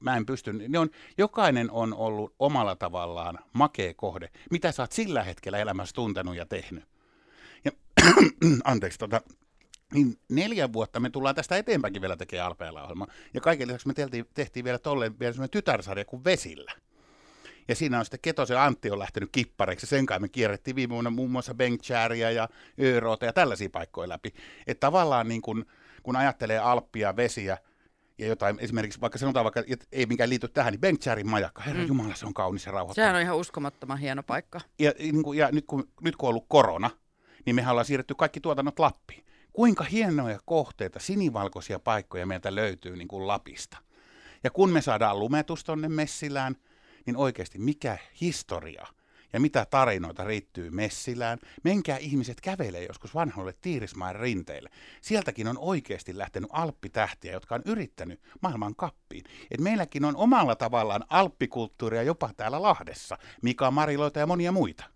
Mä 0.00 0.16
en 0.16 0.26
pysty, 0.26 0.52
ne 0.52 0.78
on, 0.78 0.90
jokainen 1.18 1.70
on 1.70 1.94
ollut 1.94 2.34
omalla 2.38 2.76
tavallaan 2.76 3.38
makea 3.52 3.94
kohde, 3.94 4.30
mitä 4.50 4.72
sä 4.72 4.82
oot 4.82 4.92
sillä 4.92 5.22
hetkellä 5.22 5.58
elämässä 5.58 5.94
tuntenut 5.94 6.36
ja 6.36 6.46
tehnyt. 6.46 6.84
Ja, 7.64 7.70
anteeksi, 8.64 8.98
tota, 8.98 9.20
niin 9.94 10.18
neljä 10.28 10.72
vuotta 10.72 11.00
me 11.00 11.10
tullaan 11.10 11.34
tästä 11.34 11.56
eteenpäinkin 11.56 12.02
vielä 12.02 12.16
tekemään 12.16 12.46
Alpeella-ohjelma. 12.46 13.06
Ja 13.34 13.40
kaiken 13.40 13.68
lisäksi 13.68 13.86
me 13.86 13.94
tehtiin, 13.94 14.26
tehtiin 14.34 14.64
vielä 14.64 14.78
tolleen 14.78 15.18
vielä 15.18 15.32
semmoinen 15.32 15.50
tytärsarja 15.50 16.04
kuin 16.04 16.24
Vesillä. 16.24 16.72
Ja 17.68 17.74
siinä 17.74 17.98
on 17.98 18.04
sitten 18.04 18.20
Ketosen 18.22 18.60
Antti 18.60 18.90
on 18.90 18.98
lähtenyt 18.98 19.28
kippareiksi. 19.32 19.86
Sen 19.86 20.06
kanssa 20.06 20.20
me 20.20 20.28
kierrettiin 20.28 20.76
viime 20.76 20.92
vuonna 20.92 21.10
muun 21.10 21.30
muassa 21.30 21.54
Benkchäriä 21.54 22.30
ja 22.30 22.48
Ööroota 22.82 23.24
ja 23.26 23.32
tällaisia 23.32 23.70
paikkoja 23.70 24.08
läpi. 24.08 24.34
Että 24.66 24.80
tavallaan 24.80 25.28
niin 25.28 25.42
kun, 25.42 25.66
kun 26.02 26.16
ajattelee 26.16 26.58
Alppia, 26.58 27.16
vesiä 27.16 27.58
ja 28.18 28.26
jotain, 28.26 28.58
esimerkiksi 28.60 29.00
vaikka 29.00 29.18
sanotaan 29.18 29.44
vaikka, 29.44 29.62
että 29.66 29.86
ei 29.92 30.06
mikään 30.06 30.30
liity 30.30 30.48
tähän, 30.48 30.72
niin 30.72 30.80
Benkchärin 30.80 31.28
majakka, 31.28 31.62
herra 31.62 31.82
mm. 31.82 31.88
Jumala, 31.88 32.14
se 32.14 32.26
on 32.26 32.34
kaunis 32.34 32.66
ja 32.66 32.72
rauhoittava. 32.72 33.04
Sehän 33.04 33.16
on 33.16 33.22
ihan 33.22 33.36
uskomattoman 33.36 33.98
hieno 33.98 34.22
paikka. 34.22 34.60
Ja, 34.78 34.92
niin 34.98 35.22
kun, 35.22 35.36
ja 35.36 35.48
nyt, 35.52 35.64
kun, 35.66 35.88
nyt 36.00 36.16
kun 36.16 36.26
on 36.26 36.30
ollut 36.30 36.46
korona, 36.48 36.90
niin 37.46 37.56
mehän 37.56 37.70
ollaan 37.70 37.84
siirretty 37.84 38.14
kaikki 38.14 38.40
tuotannot 38.40 38.78
Lappiin 38.78 39.24
kuinka 39.54 39.84
hienoja 39.84 40.38
kohteita, 40.44 40.98
sinivalkoisia 40.98 41.78
paikkoja 41.78 42.26
meiltä 42.26 42.54
löytyy 42.54 42.96
niin 42.96 43.08
kuin 43.08 43.26
Lapista. 43.26 43.76
Ja 44.44 44.50
kun 44.50 44.70
me 44.70 44.82
saadaan 44.82 45.18
lumetus 45.18 45.64
tonne 45.64 45.88
Messilään, 45.88 46.56
niin 47.06 47.16
oikeasti 47.16 47.58
mikä 47.58 47.98
historia 48.20 48.86
ja 49.32 49.40
mitä 49.40 49.66
tarinoita 49.70 50.24
riittyy 50.24 50.70
Messilään. 50.70 51.38
Menkää 51.64 51.96
ihmiset 51.96 52.40
kävelee 52.40 52.86
joskus 52.86 53.14
vanhoille 53.14 53.54
Tiirismaan 53.60 54.16
rinteille. 54.16 54.70
Sieltäkin 55.00 55.48
on 55.48 55.58
oikeasti 55.58 56.18
lähtenyt 56.18 56.50
alppitähtiä, 56.52 57.32
jotka 57.32 57.54
on 57.54 57.62
yrittänyt 57.64 58.20
maailman 58.40 58.76
kappiin. 58.76 59.24
Et 59.50 59.60
meilläkin 59.60 60.04
on 60.04 60.16
omalla 60.16 60.56
tavallaan 60.56 61.04
alppikulttuuria 61.08 62.02
jopa 62.02 62.30
täällä 62.36 62.62
Lahdessa. 62.62 63.18
Mika 63.42 63.70
Mariloita 63.70 64.18
ja 64.18 64.26
monia 64.26 64.52
muita. 64.52 64.93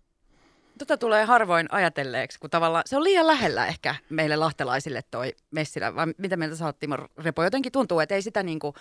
Tota 0.79 0.97
tulee 0.97 1.25
harvoin 1.25 1.67
ajatelleeksi, 1.71 2.39
kun 2.39 2.49
tavallaan 2.49 2.83
se 2.85 2.97
on 2.97 3.03
liian 3.03 3.27
lähellä 3.27 3.67
ehkä 3.67 3.95
meille 4.09 4.35
lahtelaisille 4.35 5.01
toi 5.11 5.35
Messilä. 5.51 5.95
Vai 5.95 6.05
mitä 6.17 6.37
mieltä 6.37 6.55
sä 6.55 6.65
oot, 6.65 6.77
Repo? 7.17 7.43
Jotenkin 7.43 7.71
tuntuu, 7.71 7.99
että 7.99 8.15
ei 8.15 8.21
sitä 8.21 8.43
niinku, 8.43 8.73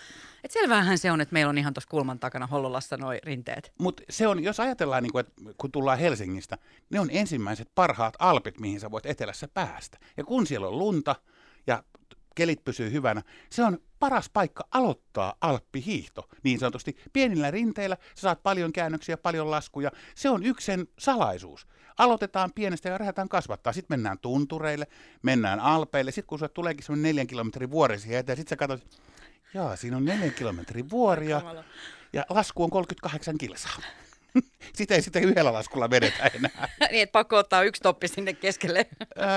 että 0.44 0.52
selvähän 0.52 0.98
se 0.98 1.12
on, 1.12 1.20
että 1.20 1.32
meillä 1.32 1.50
on 1.50 1.58
ihan 1.58 1.74
tuossa 1.74 1.90
kulman 1.90 2.18
takana 2.18 2.46
Hollolassa 2.46 2.96
noi 2.96 3.18
rinteet. 3.22 3.72
Mutta 3.78 4.02
se 4.10 4.26
on, 4.26 4.44
jos 4.44 4.60
ajatellaan, 4.60 5.02
niinku, 5.02 5.18
että 5.18 5.32
kun 5.58 5.72
tullaan 5.72 5.98
Helsingistä, 5.98 6.58
ne 6.90 7.00
on 7.00 7.08
ensimmäiset 7.12 7.68
parhaat 7.74 8.14
alpit, 8.18 8.60
mihin 8.60 8.80
sä 8.80 8.90
voit 8.90 9.06
etelässä 9.06 9.48
päästä. 9.48 9.98
Ja 10.16 10.24
kun 10.24 10.46
siellä 10.46 10.68
on 10.68 10.78
lunta 10.78 11.16
ja 11.66 11.82
kelit 12.34 12.64
pysyy 12.64 12.92
hyvänä. 12.92 13.22
Se 13.50 13.64
on 13.64 13.78
paras 13.98 14.30
paikka 14.32 14.68
aloittaa 14.70 15.34
alppihiihto, 15.40 16.28
niin 16.42 16.58
sanotusti. 16.58 16.96
Pienillä 17.12 17.50
rinteillä 17.50 17.96
sä 18.14 18.20
saat 18.20 18.42
paljon 18.42 18.72
käännöksiä, 18.72 19.16
paljon 19.16 19.50
laskuja. 19.50 19.90
Se 20.14 20.30
on 20.30 20.44
yksi 20.44 20.66
sen 20.66 20.86
salaisuus. 20.98 21.66
Aloitetaan 21.98 22.52
pienestä 22.54 22.88
ja 22.88 22.98
lähdetään 22.98 23.28
kasvattaa. 23.28 23.72
Sitten 23.72 23.98
mennään 23.98 24.18
tuntureille, 24.18 24.86
mennään 25.22 25.60
alpeille. 25.60 26.10
Sitten 26.10 26.28
kun 26.28 26.38
sulle 26.38 26.48
tuleekin 26.48 26.84
semmoinen 26.84 27.02
neljän 27.02 27.26
kilometrin 27.26 27.70
vuori 27.70 27.98
siihen 27.98 28.18
eteen, 28.18 28.36
sitten 28.36 28.50
sä 28.50 28.56
katsot, 28.56 29.00
jaa, 29.54 29.76
siinä 29.76 29.96
on 29.96 30.04
neljän 30.04 30.34
kilometrin 30.34 30.90
vuoria 30.90 31.42
ja 32.12 32.26
lasku 32.28 32.64
on 32.64 32.70
38 32.70 33.38
kilsaa. 33.38 33.76
Sitä 34.76 34.94
ei 34.94 35.02
sitten 35.02 35.24
yhdellä 35.24 35.52
laskulla 35.52 35.90
vedetä 35.90 36.30
enää. 36.34 36.68
niin, 36.90 37.02
että 37.02 37.12
pakko 37.12 37.36
ottaa 37.36 37.62
yksi 37.62 37.82
toppi 37.82 38.08
sinne 38.08 38.32
keskelle. 38.32 38.86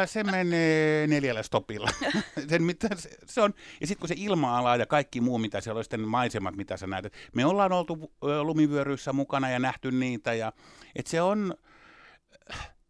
se 0.05 0.23
menee 0.23 1.07
neljällä 1.07 1.43
stopilla. 1.43 1.89
Sen, 2.49 2.63
mitä 2.63 2.89
se, 2.95 3.09
se 3.25 3.41
on. 3.41 3.53
Ja 3.81 3.87
sitten 3.87 3.99
kun 3.99 4.07
se 4.07 4.15
ilma-ala 4.17 4.75
ja 4.75 4.85
kaikki 4.85 5.21
muu, 5.21 5.37
mitä 5.37 5.61
siellä 5.61 5.77
on 5.77 5.83
sitten 5.83 6.07
maisemat, 6.07 6.55
mitä 6.55 6.77
sä 6.77 6.87
näet. 6.87 7.13
Me 7.33 7.45
ollaan 7.45 7.71
oltu 7.71 8.11
lumivyöryissä 8.43 9.13
mukana 9.13 9.49
ja 9.49 9.59
nähty 9.59 9.91
niitä. 9.91 10.33
Ja, 10.33 10.53
et 10.95 11.07
se 11.07 11.21
on 11.21 11.53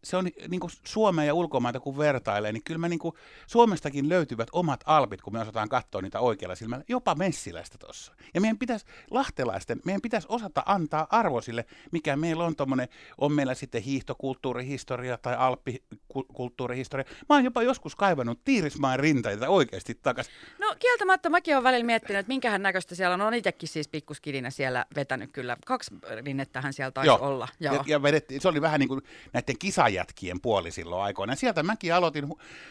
se 0.04 0.16
on 0.16 0.24
niin 0.48 0.60
kuin 0.60 0.70
Suomea 0.84 1.24
ja 1.24 1.34
ulkomaita 1.34 1.80
kun 1.80 1.98
vertailee, 1.98 2.52
niin 2.52 2.62
kyllä 2.62 2.78
me 2.78 2.88
niin 2.88 2.98
kuin, 2.98 3.14
Suomestakin 3.46 4.08
löytyvät 4.08 4.48
omat 4.52 4.80
alpit, 4.86 5.22
kun 5.22 5.32
me 5.32 5.40
osataan 5.40 5.68
katsoa 5.68 6.02
niitä 6.02 6.20
oikealla 6.20 6.54
silmällä, 6.54 6.84
jopa 6.88 7.14
Messilästä 7.14 7.78
tuossa. 7.78 8.12
Ja 8.34 8.40
meidän 8.40 8.58
pitäisi, 8.58 8.86
lahtelaisten, 9.10 9.80
meidän 9.84 10.02
pitäisi 10.02 10.26
osata 10.30 10.62
antaa 10.66 11.06
arvo 11.10 11.40
sille, 11.40 11.64
mikä 11.92 12.16
meillä 12.16 12.44
on 12.44 12.56
tuommoinen, 12.56 12.88
on 13.18 13.32
meillä 13.32 13.54
sitten 13.54 13.82
hiihtokulttuurihistoria 13.82 15.18
tai 15.18 15.36
alppikulttuurihistoria. 15.36 17.04
Mä 17.28 17.34
oon 17.34 17.44
jopa 17.44 17.62
joskus 17.62 17.96
kaivannut 17.96 18.44
Tiirismaan 18.44 18.98
rintaita 18.98 19.48
oikeasti 19.48 19.98
takaisin. 20.02 20.34
No 20.58 20.71
kieltämättä 20.82 21.30
mäkin 21.30 21.54
olen 21.54 21.64
välillä 21.64 21.86
miettinyt, 21.86 22.20
että 22.20 22.28
minkähän 22.28 22.62
näköistä 22.62 22.94
siellä 22.94 23.14
on. 23.14 23.20
On 23.20 23.34
itsekin 23.34 23.68
siis 23.68 23.88
pikkuskidinä 23.88 24.50
siellä 24.50 24.86
vetänyt 24.96 25.32
kyllä. 25.32 25.56
Kaksi 25.66 25.94
rinnettähän 26.24 26.72
siellä 26.72 26.90
taisi 26.90 27.06
Joo. 27.06 27.18
olla. 27.20 27.48
Joo. 27.60 27.74
Ja, 27.74 27.84
ja 27.86 28.02
vedettiin, 28.02 28.40
se 28.40 28.48
oli 28.48 28.60
vähän 28.60 28.80
niin 28.80 28.88
kuin 28.88 29.00
näiden 29.32 29.58
kisa 29.58 29.88
jätkien 29.88 30.40
puoli 30.40 30.70
silloin 30.70 31.02
aikoina. 31.02 31.34
Sieltä 31.34 31.62
mäkin 31.62 31.94
aloitin, 31.94 32.28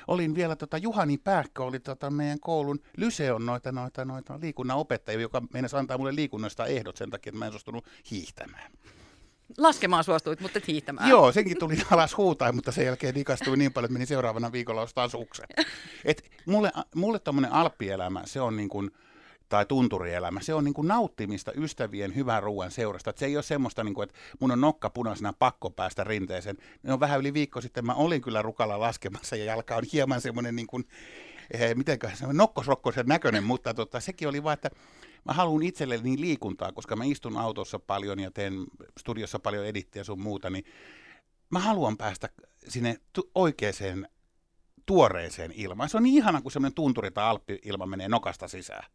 olin 0.07 0.35
vielä 0.35 0.55
tota 0.55 0.77
Juhani 0.77 1.17
Pääkkö, 1.17 1.63
oli 1.63 1.79
tota 1.79 2.09
meidän 2.09 2.39
koulun 2.39 2.79
lyseon 2.97 3.45
noita, 3.45 3.71
noita, 3.71 4.05
noita 4.05 4.39
liikunnan 4.41 4.77
opettaja, 4.77 5.19
joka 5.19 5.41
meinasi 5.53 5.75
antaa 5.75 5.97
mulle 5.97 6.15
liikunnasta 6.15 6.65
ehdot 6.65 6.97
sen 6.97 7.09
takia, 7.09 7.29
että 7.29 7.39
mä 7.39 7.45
en 7.45 7.51
suostunut 7.51 7.85
hiihtämään. 8.11 8.71
Laskemaan 9.57 10.03
suostuit, 10.03 10.39
mutta 10.39 10.57
et 10.57 10.67
hiihtämään. 10.67 11.09
Joo, 11.09 11.31
senkin 11.31 11.59
tuli 11.59 11.77
alas 11.91 12.17
huutaa, 12.17 12.51
mutta 12.51 12.71
sen 12.71 12.85
jälkeen 12.85 13.17
ikastui 13.17 13.57
niin 13.57 13.73
paljon, 13.73 13.87
että 13.87 13.93
meni 13.93 14.05
seuraavana 14.05 14.51
viikolla 14.51 14.81
ostaa 14.81 15.09
suksen. 15.09 15.47
Et 16.05 16.31
mulle, 16.45 16.71
mulle 16.95 17.19
tommonen 17.19 17.51
alppielämä, 17.51 18.21
se 18.25 18.41
on 18.41 18.57
niin 18.57 18.69
kuin, 18.69 18.91
tai 19.49 19.65
tunturielämä, 19.65 20.39
se 20.41 20.53
on 20.53 20.63
niin 20.63 20.73
kuin 20.73 20.87
nauttimista 20.87 21.51
ystävien 21.55 22.15
hyvän 22.15 22.43
ruoan 22.43 22.71
seurasta. 22.71 23.09
Et 23.09 23.17
se 23.17 23.25
ei 23.25 23.37
ole 23.37 23.43
semmoista, 23.43 23.83
niin 23.83 23.93
kuin, 23.93 24.03
että 24.03 24.19
mun 24.39 24.51
on 24.51 24.61
nokka 24.61 24.89
punaisena 24.89 25.33
pakko 25.33 25.69
päästä 25.69 26.03
rinteeseen. 26.03 26.57
Ne 26.83 26.93
on 26.93 26.99
vähän 26.99 27.19
yli 27.19 27.33
viikko 27.33 27.61
sitten, 27.61 27.85
mä 27.85 27.93
olin 27.93 28.21
kyllä 28.21 28.41
rukalla 28.41 28.79
laskemassa 28.79 29.35
ja 29.35 29.45
jalka 29.45 29.75
on 29.75 29.83
hieman 29.93 30.21
semmoinen 30.21 30.55
niin 30.55 30.67
kuin, 30.67 30.87
eh, 31.51 31.75
mitenkään 31.75 32.17
semmoinen 32.17 32.37
nokkosrokkoisen 32.37 33.05
näköinen, 33.05 33.43
mutta 33.43 33.73
tota, 33.73 33.99
sekin 33.99 34.27
oli 34.27 34.43
vaan, 34.43 34.53
että 34.53 34.69
mä 35.25 35.33
haluan 35.33 35.63
itselleni 35.63 36.03
niin 36.03 36.21
liikuntaa, 36.21 36.71
koska 36.71 36.95
mä 36.95 37.03
istun 37.03 37.37
autossa 37.37 37.79
paljon 37.79 38.19
ja 38.19 38.31
teen 38.31 38.53
studiossa 38.99 39.39
paljon 39.39 39.65
edittiä 39.65 40.03
sun 40.03 40.21
muuta, 40.21 40.49
niin 40.49 40.65
mä 41.49 41.59
haluan 41.59 41.97
päästä 41.97 42.29
sinne 42.67 42.97
tu- 43.13 43.31
oikeaan 43.35 44.07
tuoreeseen 44.85 45.51
ilmaan. 45.55 45.89
Se 45.89 45.97
on 45.97 46.03
niin 46.03 46.15
ihana, 46.15 46.41
kun 46.41 46.51
semmoinen 46.51 46.75
tunturi 46.75 47.11
tai 47.11 47.23
alppi-ilma 47.23 47.85
menee 47.85 48.07
nokasta 48.09 48.47
sisään. 48.47 48.91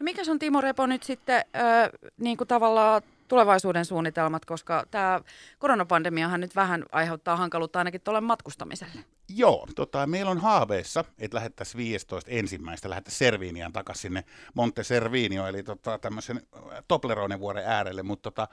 No 0.00 0.04
mikä 0.04 0.22
on 0.28 0.38
Timo 0.38 0.60
Repo 0.60 0.86
nyt 0.86 1.02
sitten 1.02 1.36
äh, 1.36 1.90
niin 2.20 2.36
kuin 2.36 2.48
tavallaan 2.48 3.02
tulevaisuuden 3.28 3.84
suunnitelmat, 3.84 4.44
koska 4.44 4.84
tämä 4.90 5.20
koronapandemiahan 5.58 6.40
nyt 6.40 6.56
vähän 6.56 6.84
aiheuttaa 6.92 7.36
hankaluutta 7.36 7.78
ainakin 7.78 8.00
tuolle 8.00 8.20
matkustamiselle. 8.20 9.04
Joo, 9.28 9.66
tota, 9.74 10.06
meillä 10.06 10.30
on 10.30 10.38
haaveissa, 10.38 11.04
että 11.18 11.36
lähettäisiin 11.36 11.78
15 11.78 12.30
ensimmäistä, 12.30 12.90
lähettäisiin 12.90 13.18
Serviniaan 13.18 13.72
takaisin 13.72 14.02
sinne 14.02 14.24
Monte 14.54 14.84
Servinio, 14.84 15.46
eli 15.46 15.62
tota, 15.62 15.98
tämmöisen 15.98 16.40
Tobleronen 16.88 17.40
vuoren 17.40 17.66
äärelle, 17.66 18.02
mutta 18.02 18.30
tota, 18.30 18.48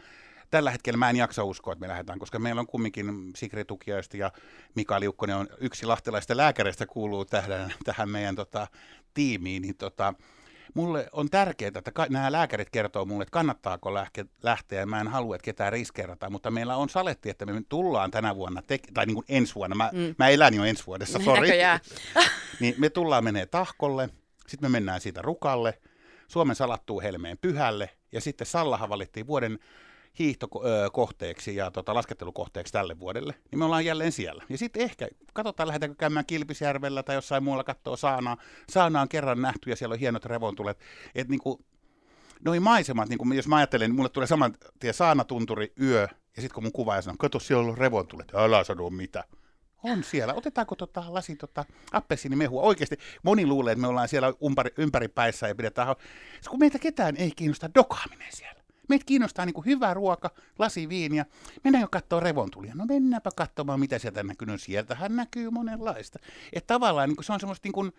tällä 0.51 0.71
hetkellä 0.71 0.97
mä 0.97 1.09
en 1.09 1.15
jaksa 1.15 1.43
uskoa, 1.43 1.73
että 1.73 1.81
me 1.81 1.87
lähdetään, 1.87 2.19
koska 2.19 2.39
meillä 2.39 2.59
on 2.59 2.67
kumminkin 2.67 3.31
Sigri 3.35 3.65
Tukiaista 3.65 4.17
ja 4.17 4.31
Mika 4.75 4.99
Liukkonen 4.99 5.35
on 5.35 5.47
yksi 5.57 5.85
lahtelaista 5.85 6.37
lääkäreistä 6.37 6.85
kuuluu 6.85 7.25
tähän, 7.25 7.73
tähän 7.83 8.09
meidän 8.09 8.35
tota, 8.35 8.67
tiimiin, 9.13 9.61
niin 9.61 9.77
tota, 9.77 10.13
mulle 10.73 11.07
on 11.11 11.29
tärkeää, 11.29 11.71
että 11.75 11.91
ka- 11.91 12.07
nämä 12.09 12.31
lääkärit 12.31 12.69
kertoo 12.69 13.05
mulle, 13.05 13.21
että 13.21 13.31
kannattaako 13.31 13.93
lähteä, 13.93 14.25
lähteä. 14.43 14.85
Mä 14.85 15.01
en 15.01 15.07
halua, 15.07 15.35
että 15.35 15.45
ketään 15.45 15.73
riskeerataan, 15.73 16.31
mutta 16.31 16.51
meillä 16.51 16.75
on 16.75 16.89
saletti, 16.89 17.29
että 17.29 17.45
me 17.45 17.61
tullaan 17.69 18.11
tänä 18.11 18.35
vuonna, 18.35 18.61
te- 18.61 18.79
tai 18.93 19.05
niin 19.05 19.15
kuin 19.15 19.25
ensi 19.29 19.55
vuonna, 19.55 19.75
mä, 19.75 19.89
mm. 19.93 20.15
mä 20.19 20.29
elän 20.29 20.53
jo 20.53 20.63
ensi 20.63 20.85
vuodessa, 20.87 21.19
sori. 21.25 21.49
niin 22.59 22.75
me 22.77 22.89
tullaan 22.89 23.23
menee 23.23 23.45
tahkolle, 23.45 24.09
sitten 24.47 24.71
me 24.71 24.75
mennään 24.75 25.01
siitä 25.01 25.21
rukalle, 25.21 25.79
Suomen 26.27 26.55
salattuu 26.55 27.01
helmeen 27.01 27.37
pyhälle, 27.37 27.89
ja 28.11 28.21
sitten 28.21 28.47
Sallahan 28.47 28.89
valittiin 28.89 29.27
vuoden 29.27 29.59
hiihtokohteeksi 30.19 31.55
ja 31.55 31.71
tota, 31.71 31.93
laskettelukohteeksi 31.93 32.73
tälle 32.73 32.99
vuodelle, 32.99 33.35
niin 33.51 33.59
me 33.59 33.65
ollaan 33.65 33.85
jälleen 33.85 34.11
siellä. 34.11 34.43
Ja 34.49 34.57
sitten 34.57 34.81
ehkä, 34.81 35.07
katsotaan, 35.33 35.67
lähdetäänkö 35.67 35.95
käymään 35.95 36.25
Kilpisjärvellä 36.25 37.03
tai 37.03 37.15
jossain 37.15 37.43
muualla 37.43 37.63
katsoa 37.63 37.97
saanaa. 37.97 38.37
Saana 38.69 39.01
on 39.01 39.09
kerran 39.09 39.41
nähty 39.41 39.69
ja 39.69 39.75
siellä 39.75 39.93
on 39.93 39.99
hienot 39.99 40.25
revontulet. 40.25 40.79
Että 41.15 41.31
niinku, 41.31 41.65
noin 42.45 42.63
maisemat, 42.63 43.09
niin 43.09 43.35
jos 43.35 43.47
mä 43.47 43.55
ajattelen, 43.55 43.89
niin 43.89 43.95
mulle 43.95 44.09
tulee 44.09 44.27
saman 44.27 44.53
tien 44.79 44.93
saanatunturi, 44.93 45.73
yö, 45.81 46.01
ja 46.35 46.41
sitten 46.41 46.53
kun 46.53 46.63
mun 46.63 46.71
kuvaaja 46.71 47.01
sanoo, 47.01 47.15
kato 47.19 47.39
siellä 47.39 47.71
on 47.71 47.77
revontulet, 47.77 48.31
älä 48.35 48.63
sano 48.63 48.89
mitä. 48.89 49.23
On 49.83 50.03
siellä. 50.03 50.33
Otetaanko 50.33 50.75
tota 50.75 51.03
lasi 51.07 51.35
tota 51.35 51.65
appelsiinimehua? 51.91 52.61
Oikeasti 52.61 52.97
moni 53.23 53.45
luulee, 53.45 53.71
että 53.71 53.81
me 53.81 53.87
ollaan 53.87 54.07
siellä 54.07 54.33
ympäri, 54.47 54.69
ympäripäissä 54.77 55.47
ja 55.47 55.55
pidetään... 55.55 55.95
Kun 56.49 56.59
meitä 56.59 56.79
ketään 56.79 57.17
ei 57.17 57.31
kiinnosta 57.31 57.69
dokaaminen 57.75 58.27
siellä. 58.31 58.60
Meitä 58.89 59.05
kiinnostaa 59.05 59.45
niin 59.45 59.53
kuin 59.53 59.65
hyvä 59.65 59.93
ruoka, 59.93 60.31
lasi 60.59 60.89
viiniä. 60.89 61.25
Mennään 61.63 61.81
jo 61.81 61.87
katsoa 61.91 62.19
revontulia. 62.19 62.75
No 62.75 62.85
mennäänpä 62.85 63.29
katsomaan, 63.35 63.79
mitä 63.79 63.99
sieltä 63.99 64.23
näkyy. 64.23 64.47
No 64.47 64.57
sieltähän 64.57 65.15
näkyy 65.15 65.49
monenlaista. 65.49 66.19
Että 66.53 66.73
tavallaan 66.73 67.09
niin 67.09 67.15
kuin 67.15 67.25
se 67.25 67.33
on 67.33 67.39
semmoista 67.39 67.65
niin 67.65 67.73
kuin, 67.73 67.91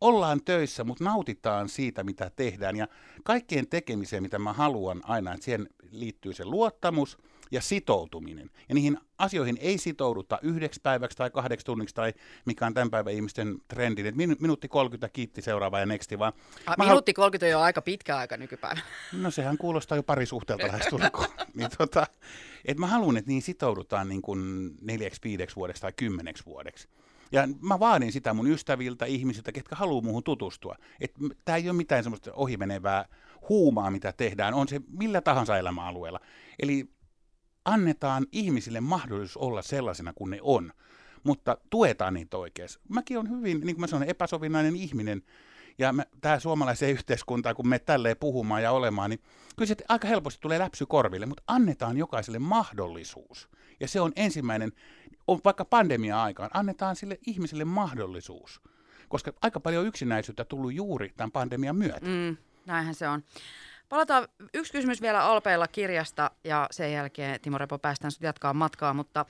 ollaan 0.00 0.44
töissä, 0.44 0.84
mutta 0.84 1.04
nautitaan 1.04 1.68
siitä, 1.68 2.04
mitä 2.04 2.30
tehdään. 2.36 2.76
Ja 2.76 2.88
kaikkeen 3.24 3.68
tekemiseen, 3.68 4.22
mitä 4.22 4.38
mä 4.38 4.52
haluan 4.52 5.00
aina, 5.04 5.32
että 5.34 5.44
siihen 5.44 5.68
liittyy 5.90 6.32
se 6.32 6.44
luottamus 6.44 7.18
ja 7.52 7.60
sitoutuminen. 7.60 8.50
Ja 8.68 8.74
niihin 8.74 8.98
asioihin 9.18 9.58
ei 9.60 9.78
sitouduta 9.78 10.38
yhdeksi 10.42 10.80
päiväksi 10.82 11.16
tai 11.16 11.30
kahdeksi 11.30 11.66
tunniksi 11.66 11.94
tai 11.94 12.14
mikä 12.44 12.66
on 12.66 12.74
tämän 12.74 12.90
päivän 12.90 13.12
ihmisten 13.12 13.58
trendi. 13.68 14.08
Että 14.08 14.20
minu- 14.22 14.36
minuutti 14.40 14.68
30 14.68 15.08
kiitti 15.08 15.42
seuraava 15.42 15.80
ja 15.80 15.86
nexti 15.86 16.18
vaan. 16.18 16.32
A, 16.66 16.84
minuutti 16.84 17.12
30 17.12 17.46
on 17.46 17.50
jo 17.50 17.60
aika 17.60 17.82
pitkä 17.82 18.16
aika 18.16 18.36
nykypäivänä. 18.36 18.82
No 19.12 19.30
sehän 19.30 19.58
kuulostaa 19.58 19.96
jo 19.96 20.02
parisuhteelta 20.02 20.66
lähestulkoon. 20.66 21.28
niin 21.54 21.70
tota, 21.78 22.06
että 22.64 22.80
mä 22.80 22.86
haluan, 22.86 23.16
että 23.16 23.30
niin 23.30 23.42
sitoudutaan 23.42 24.08
niin 24.08 24.22
kuin 24.22 24.70
neljäksi, 24.80 25.20
viideksi 25.24 25.56
vuodeksi 25.56 25.82
tai 25.82 25.92
kymmeneksi 25.96 26.46
vuodeksi. 26.46 26.88
Ja 27.32 27.48
mä 27.60 27.80
vaadin 27.80 28.12
sitä 28.12 28.34
mun 28.34 28.50
ystäviltä, 28.50 29.04
ihmisiltä, 29.04 29.52
ketkä 29.52 29.76
haluaa 29.76 30.02
muuhun 30.02 30.24
tutustua. 30.24 30.76
Että 31.00 31.20
tämä 31.44 31.56
ei 31.56 31.68
ole 31.68 31.76
mitään 31.76 32.02
semmoista 32.02 32.32
ohimenevää 32.32 33.04
huumaa, 33.48 33.90
mitä 33.90 34.12
tehdään, 34.12 34.54
on 34.54 34.68
se 34.68 34.80
millä 34.98 35.20
tahansa 35.20 35.58
elämäalueella. 35.58 36.20
Eli 36.62 36.88
annetaan 37.64 38.26
ihmisille 38.32 38.80
mahdollisuus 38.80 39.36
olla 39.36 39.62
sellaisena 39.62 40.12
kuin 40.12 40.30
ne 40.30 40.38
on, 40.42 40.72
mutta 41.22 41.56
tuetaan 41.70 42.14
niitä 42.14 42.36
oikeasti. 42.36 42.80
Mäkin 42.88 43.18
on 43.18 43.30
hyvin, 43.30 43.60
niin 43.60 43.76
kuin 43.76 43.80
mä 43.80 43.86
sanoin, 43.86 44.10
epäsovinnainen 44.10 44.76
ihminen, 44.76 45.22
ja 45.78 45.94
tämä 46.20 46.38
suomalaiseen 46.38 46.92
yhteiskuntaan, 46.98 47.54
kun 47.54 47.68
me 47.68 47.78
tälleen 47.78 48.16
puhumaan 48.20 48.62
ja 48.62 48.72
olemaan, 48.72 49.10
niin 49.10 49.20
kyllä 49.56 49.68
se 49.68 49.76
aika 49.88 50.08
helposti 50.08 50.40
tulee 50.40 50.58
läpsy 50.58 50.86
korville, 50.86 51.26
mutta 51.26 51.42
annetaan 51.46 51.96
jokaiselle 51.96 52.38
mahdollisuus. 52.38 53.48
Ja 53.80 53.88
se 53.88 54.00
on 54.00 54.12
ensimmäinen, 54.16 54.72
on 55.26 55.40
vaikka 55.44 55.64
pandemia-aikaan, 55.64 56.50
annetaan 56.54 56.96
sille 56.96 57.18
ihmiselle 57.26 57.64
mahdollisuus. 57.64 58.60
Koska 59.08 59.32
aika 59.42 59.60
paljon 59.60 59.86
yksinäisyyttä 59.86 60.44
tullut 60.44 60.74
juuri 60.74 61.12
tämän 61.16 61.32
pandemian 61.32 61.76
myötä. 61.76 62.06
Mm, 62.06 62.36
näinhän 62.66 62.94
se 62.94 63.08
on. 63.08 63.22
Palataan 63.92 64.28
yksi 64.54 64.72
kysymys 64.72 65.02
vielä 65.02 65.24
Alpeilla 65.24 65.68
kirjasta 65.68 66.30
ja 66.44 66.66
sen 66.70 66.92
jälkeen 66.92 67.40
Timo 67.40 67.58
Repo 67.58 67.78
päästään 67.78 68.10
sinut 68.10 68.22
jatkaa 68.22 68.54
matkaa, 68.54 68.94
mutta 68.94 69.24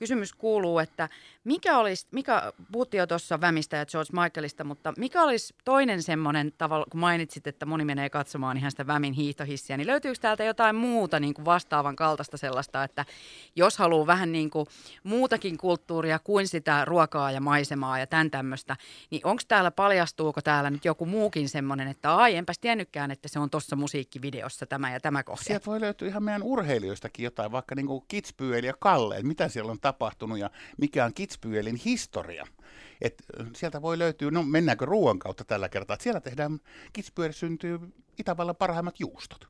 kysymys 0.00 0.32
kuuluu, 0.32 0.78
että 0.78 1.08
mikä 1.44 1.78
olisi, 1.78 2.06
mikä, 2.10 2.52
puhuttiin 2.72 2.98
jo 2.98 3.06
tuossa 3.06 3.40
Vämistä 3.40 3.76
ja 3.76 3.86
George 3.86 4.12
Michaelista, 4.12 4.64
mutta 4.64 4.92
mikä 4.96 5.22
olisi 5.22 5.54
toinen 5.64 6.02
semmoinen 6.02 6.52
tavalla, 6.58 6.86
kun 6.90 7.00
mainitsit, 7.00 7.46
että 7.46 7.66
moni 7.66 7.84
menee 7.84 8.10
katsomaan 8.10 8.56
ihan 8.56 8.70
sitä 8.70 8.86
Vämin 8.86 9.12
hiihtohissiä, 9.12 9.76
niin 9.76 9.86
löytyykö 9.86 10.18
täältä 10.20 10.44
jotain 10.44 10.76
muuta 10.76 11.20
niin 11.20 11.34
kuin 11.34 11.44
vastaavan 11.44 11.96
kaltaista 11.96 12.36
sellaista, 12.36 12.84
että 12.84 13.04
jos 13.56 13.78
haluaa 13.78 14.06
vähän 14.06 14.32
niin 14.32 14.50
kuin 14.50 14.66
muutakin 15.04 15.58
kulttuuria 15.58 16.18
kuin 16.18 16.48
sitä 16.48 16.84
ruokaa 16.84 17.30
ja 17.30 17.40
maisemaa 17.40 17.98
ja 17.98 18.06
tämän 18.06 18.30
tämmöistä, 18.30 18.76
niin 19.10 19.26
onko 19.26 19.42
täällä, 19.48 19.70
paljastuuko 19.70 20.40
täällä 20.42 20.70
nyt 20.70 20.84
joku 20.84 21.06
muukin 21.06 21.48
semmoinen, 21.48 21.88
että 21.88 22.16
ai 22.16 22.36
enpäs 22.36 22.58
tiennytkään, 22.58 23.10
että 23.10 23.28
se 23.28 23.38
on 23.38 23.50
tuossa 23.50 23.76
musiikkivideossa 23.76 24.66
tämä 24.66 24.92
ja 24.92 25.00
tämä 25.00 25.22
kohta. 25.22 25.44
Sieltä 25.44 25.66
voi 25.66 25.80
löytyä 25.80 26.08
ihan 26.08 26.22
meidän 26.22 26.42
urheilijoistakin 26.42 27.24
jotain, 27.24 27.52
vaikka 27.52 27.74
niin 27.74 27.86
kuin 27.86 28.04
Kitspyeli 28.08 28.66
ja 28.66 28.74
Kalle, 28.78 29.22
mitä 29.22 29.48
siellä 29.48 29.72
on 29.72 29.80
tapahtunut 29.92 30.38
ja 30.38 30.50
mikä 30.76 31.04
on 31.04 31.14
Kitspyelin 31.14 31.76
historia. 31.76 32.46
Et 33.00 33.22
sieltä 33.56 33.82
voi 33.82 33.98
löytyä, 33.98 34.30
no 34.30 34.42
mennäänkö 34.42 34.84
ruoan 34.84 35.18
kautta 35.18 35.44
tällä 35.44 35.68
kertaa, 35.68 35.94
että 35.94 36.04
siellä 36.04 36.20
tehdään, 36.20 36.60
Kitspyeli 36.92 37.32
syntyy 37.32 37.78
Itävallan 38.18 38.56
parhaimmat 38.56 39.00
juustot. 39.00 39.48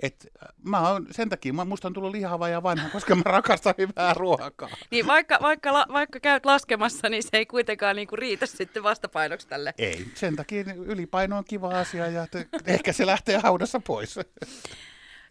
Et 0.00 0.26
mä 0.64 0.90
oon, 0.90 1.06
sen 1.10 1.28
takia 1.28 1.52
mä, 1.52 1.64
musta 1.64 1.88
on 1.88 1.94
tullut 1.94 2.10
lihava 2.10 2.48
ja 2.48 2.62
vanha, 2.62 2.88
koska 2.94 3.14
mä 3.14 3.22
rakastan 3.24 3.74
hyvää 3.78 4.14
ruokaa. 4.14 4.70
Niin 4.90 5.06
vaikka, 5.06 5.38
vaikka, 5.42 5.72
la, 5.72 5.86
vaikka 5.92 6.20
käyt 6.20 6.46
laskemassa, 6.46 7.08
niin 7.08 7.22
se 7.22 7.28
ei 7.32 7.46
kuitenkaan 7.46 7.96
niinku 7.96 8.16
riitä 8.16 8.46
sitten 8.46 8.82
vastapainoksi 8.82 9.48
tälle. 9.48 9.74
Ei, 9.78 10.06
sen 10.14 10.36
takia 10.36 10.64
ylipaino 10.76 11.38
on 11.38 11.44
kiva 11.44 11.80
asia 11.80 12.06
ja 12.06 12.26
te, 12.26 12.48
ehkä 12.66 12.92
se 12.92 13.06
lähtee 13.06 13.38
haudassa 13.42 13.80
pois. 13.80 14.18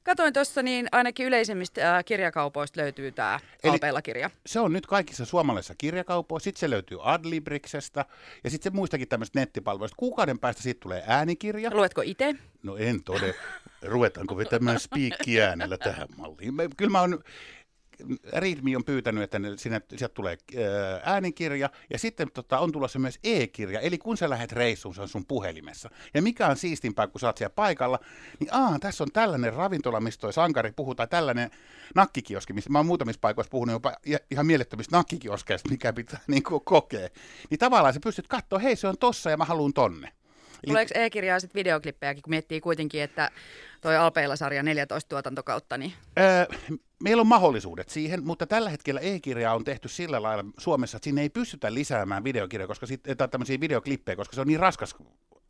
Katoin 0.08 0.34
tuossa, 0.34 0.64
niin 0.64 0.88
ainakin 0.92 1.26
yleisimmistä 1.26 2.04
kirjakaupoista 2.06 2.82
löytyy 2.82 3.12
tämä 3.12 3.40
Alpeilla-kirja. 3.64 4.30
Se 4.46 4.60
on 4.60 4.74
nyt 4.74 4.86
kaikissa 4.86 5.26
suomalaisissa 5.26 5.76
kirjakaupoissa. 5.78 6.44
Sitten 6.44 6.60
se 6.60 6.70
löytyy 6.70 6.98
Adlibriksestä 7.02 8.06
ja 8.44 8.50
sitten 8.50 8.72
se 8.72 8.76
muistakin 8.76 9.08
tämmöistä 9.08 9.40
nettipalveluista. 9.40 9.96
Kuukauden 9.96 10.40
päästä 10.40 10.62
siitä 10.62 10.80
tulee 10.80 11.04
äänikirja. 11.08 11.72
Luetko 11.74 12.02
itse? 12.02 12.36
No 12.64 12.78
en 12.78 13.04
tode. 13.04 13.36
Ruvetaanko 13.82 14.38
vetämään 14.38 14.80
spiikkiäänellä 14.80 15.78
tähän 15.78 16.08
malliin? 16.18 16.54
Kyllä 16.78 16.92
mä 16.92 17.02
oon 17.02 17.24
Readme 18.34 18.78
on 18.78 18.84
pyytänyt, 18.84 19.24
että 19.24 19.40
ne, 19.40 19.58
sinne, 19.58 19.82
sieltä 19.96 20.14
tulee 20.14 20.38
äänikirja 21.04 21.70
ja 21.90 22.00
sitten 22.00 22.32
tota, 22.34 22.60
on 22.60 22.72
tulossa 22.72 23.00
myös 23.00 23.20
e-kirja, 23.24 23.80
eli 23.80 23.98
kun 23.98 24.18
sä 24.18 24.30
lähdet 24.30 24.52
reissuun, 24.52 24.96
se 24.96 25.02
on 25.02 25.08
sun 25.08 25.26
puhelimessa. 25.26 25.90
Ja 26.14 26.22
mikä 26.22 26.48
on 26.48 26.58
siistimpää, 26.58 27.08
kun 27.08 27.20
sä 27.20 27.28
oot 27.28 27.38
siellä 27.38 27.54
paikalla, 27.56 28.00
niin 28.40 28.54
aa, 28.54 28.80
tässä 28.80 29.04
on 29.04 29.12
tällainen 29.14 29.54
ravintola, 29.54 30.00
mistä 30.00 30.22
toi 30.22 30.34
sankari 30.34 30.72
puhuu, 30.72 30.96
tai 30.96 31.08
tällainen 31.08 31.52
nakkikioski, 31.96 32.54
missä 32.54 32.70
mä 32.70 32.80
oon 32.80 32.86
muutamissa 32.86 33.20
paikoissa 33.22 33.52
puhunut 33.52 33.74
jopa 33.74 33.96
ihan 34.32 34.46
mielettömistä 34.46 34.98
nakkikioskeista, 34.98 35.70
mikä 35.70 35.94
pitää 35.94 36.20
niin 36.28 36.44
kuin, 36.44 36.62
kokea. 36.64 37.10
Niin 37.50 37.60
tavallaan 37.60 37.94
sä 37.94 38.00
pystyt 38.04 38.28
katsoa, 38.28 38.60
hei 38.60 38.76
se 38.76 38.88
on 38.88 38.98
tossa 38.98 39.30
ja 39.30 39.38
mä 39.38 39.46
haluan 39.46 39.74
tonne. 39.74 40.12
Tuleeko 40.66 40.92
e-kirjaa 40.96 41.40
sitten 41.40 41.60
videoklippejäkin, 41.60 42.24
kun 42.24 42.30
miettii 42.30 42.62
kuitenkin, 42.62 43.02
että 43.04 43.32
toi 43.82 43.98
Alpeilla-sarja 43.98 44.64
14 44.64 45.10
tuotantokautta? 45.10 45.78
Niin... 45.78 45.94
Öö, 46.20 46.46
meillä 47.04 47.22
on 47.22 47.28
mahdollisuudet 47.28 47.90
siihen, 47.90 48.26
mutta 48.26 48.48
tällä 48.48 48.70
hetkellä 48.70 49.02
e-kirjaa 49.02 49.56
on 49.56 49.64
tehty 49.64 49.88
sillä 49.88 50.22
lailla 50.22 50.46
Suomessa, 50.58 50.98
että 50.98 51.04
sinne 51.04 51.22
ei 51.22 51.30
pystytä 51.30 51.74
lisäämään 51.74 52.24
videokirjoja, 52.24 52.68
koska 52.68 52.86
sit, 52.86 53.02
tai 53.18 53.28
tämmöisiä 53.28 53.60
videoklippejä, 53.60 54.16
koska 54.16 54.36
se 54.36 54.42
on 54.42 54.48
niin 54.48 54.60
raskas 54.60 54.96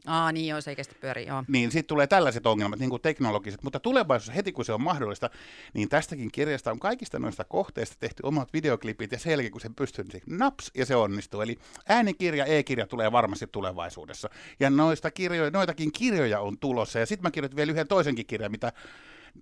Aa, 0.06 0.32
niin 0.32 0.48
joo, 0.48 0.62
se 0.62 0.72
ei 0.72 0.75
kestä 0.75 0.96
pyöri, 1.01 1.27
joo. 1.27 1.44
Niin 1.48 1.72
sitten 1.72 1.88
tulee 1.88 2.08
tällaiset 2.08 2.46
ongelmat, 2.46 2.80
niin 2.80 2.89
kuin 2.89 3.01
teknologiset, 3.01 3.63
mutta 3.63 3.80
tulevaisuudessa 3.80 4.34
heti 4.34 4.51
kun 4.51 4.66
se 4.66 4.74
on 4.74 4.82
mahdollista, 4.82 5.30
niin 5.74 5.89
tästäkin 5.89 6.32
kirjasta 6.32 6.72
on 6.72 6.80
kaikista 6.80 7.20
noista 7.20 7.44
kohteista 7.44 7.96
tehty 8.00 8.24
omat 8.24 8.54
videoklipit 8.54 9.12
ja 9.12 9.20
sen 9.20 9.32
jälkeen 9.32 9.51
kun 9.51 9.62
se 9.62 9.70
pystyy, 9.75 10.04
niin 10.04 10.12
se 10.12 10.22
naps 10.27 10.72
ja 10.75 10.86
se 10.86 10.96
onnistuu. 10.96 11.42
Eli 11.42 11.60
äänikirja, 11.89 12.46
e-kirja 12.46 12.88
tulee 12.88 13.12
varmasti 13.12 13.48
tulevaisuudessa. 13.48 14.30
Ja 14.60 14.70
noista 14.70 15.12
kirjoja, 15.12 15.51
noitakin 15.51 15.92
kirjoja 15.92 16.39
on 16.39 16.58
tulossa 16.58 17.00
ja 17.00 17.06
sitten 17.06 17.24
mä 17.24 17.32
kirjoitin 17.32 17.58
vielä 17.58 17.72
yhden 17.72 17.88
toisenkin 17.88 18.25
kirjan, 18.25 18.51
mitä 18.51 18.74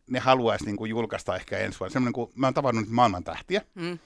ne 0.10 0.20
haluaisi 0.20 0.66
niin 0.66 0.78
kuin 0.78 0.90
julkaista 0.90 1.36
ehkä 1.36 1.58
ensi 1.58 1.80
vuonna. 1.80 1.94
Semmoinen 1.94 2.14
kuin, 2.14 2.32
mä 2.36 2.48
oon 2.48 2.54
tavannut 2.54 2.90
maailman 2.90 3.24
tähtiä. 3.24 3.62
Mm. 3.76 4.00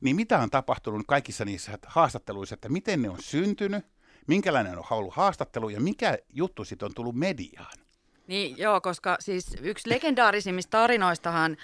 Niin 0.00 0.16
mitä 0.16 0.38
on 0.38 0.50
tapahtunut 0.50 1.02
kaikissa 1.06 1.44
niissä 1.44 1.78
haastatteluissa, 1.86 2.54
että 2.54 2.68
miten 2.68 3.02
ne 3.02 3.10
on 3.10 3.18
syntynyt, 3.20 3.86
minkälainen 4.26 4.78
on 4.78 4.84
ollut 4.90 5.14
haastattelu 5.14 5.68
ja 5.68 5.80
mikä 5.80 6.18
juttu 6.32 6.64
sitten 6.64 6.86
on 6.86 6.94
tullut 6.94 7.14
mediaan? 7.14 7.72
Niin 8.26 8.58
joo, 8.58 8.80
koska 8.80 9.16
siis 9.20 9.56
yksi 9.62 9.90
legendaarisimmista 9.90 10.70
tarinoistahan 10.70 11.56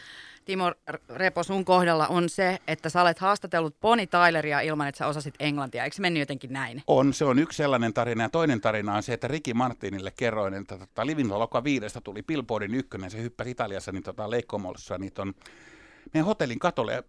Timo 0.45 0.73
Repo 1.09 1.43
sun 1.43 1.65
kohdalla 1.65 2.07
on 2.07 2.29
se, 2.29 2.59
että 2.67 2.89
sä 2.89 3.03
olet 3.03 3.19
haastatellut 3.19 3.81
Pony 3.81 4.07
Tyleria 4.07 4.61
ilman, 4.61 4.89
että 4.89 4.99
sä 4.99 5.07
osasit 5.07 5.35
englantia. 5.39 5.85
Eikö 5.85 5.97
se 5.97 6.03
mennyt 6.03 6.21
jotenkin 6.21 6.53
näin? 6.53 6.83
On, 6.87 7.15
se 7.15 7.25
on 7.25 7.39
yksi 7.39 7.57
sellainen 7.57 7.95
tarina. 7.95 8.25
Ja 8.25 8.29
toinen 8.29 8.61
tarina 8.61 8.95
on 8.95 9.03
se, 9.03 9.13
että 9.13 9.29
Ricky 9.29 9.55
Martinille 9.55 10.13
kerroin, 10.17 10.55
että 10.55 10.79
tota, 10.79 11.07
Livin 11.07 11.29
Loka 11.29 11.65
viidestä 11.65 12.01
tuli 12.01 12.23
Billboardin 12.23 12.75
ykkönen. 12.75 13.11
Se 13.11 13.23
hyppäsi 13.23 13.51
Italiassa 13.51 13.93
niin 13.93 14.03
tota, 14.03 14.31
leikkomossa 14.31 14.99
niitä 14.99 15.23
on 15.23 15.35
meidän 16.15 16.27
hotellin 16.27 16.59
katolle 16.59 16.93
ja 16.93 17.03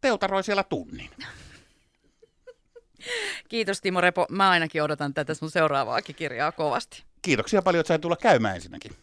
teutaroi 0.00 0.44
siellä 0.44 0.62
tunnin. 0.62 1.10
Kiitos 3.48 3.80
Timo 3.80 4.00
Repo. 4.00 4.26
Mä 4.30 4.50
ainakin 4.50 4.82
odotan 4.82 5.14
tätä 5.14 5.34
sun 5.34 5.50
seuraavaakin 5.50 6.14
kirjaa 6.14 6.52
kovasti. 6.52 7.02
Kiitoksia 7.22 7.62
paljon, 7.62 7.80
että 7.80 7.88
sain 7.88 8.00
tulla 8.00 8.16
käymään 8.16 8.54
ensinnäkin. 8.54 8.96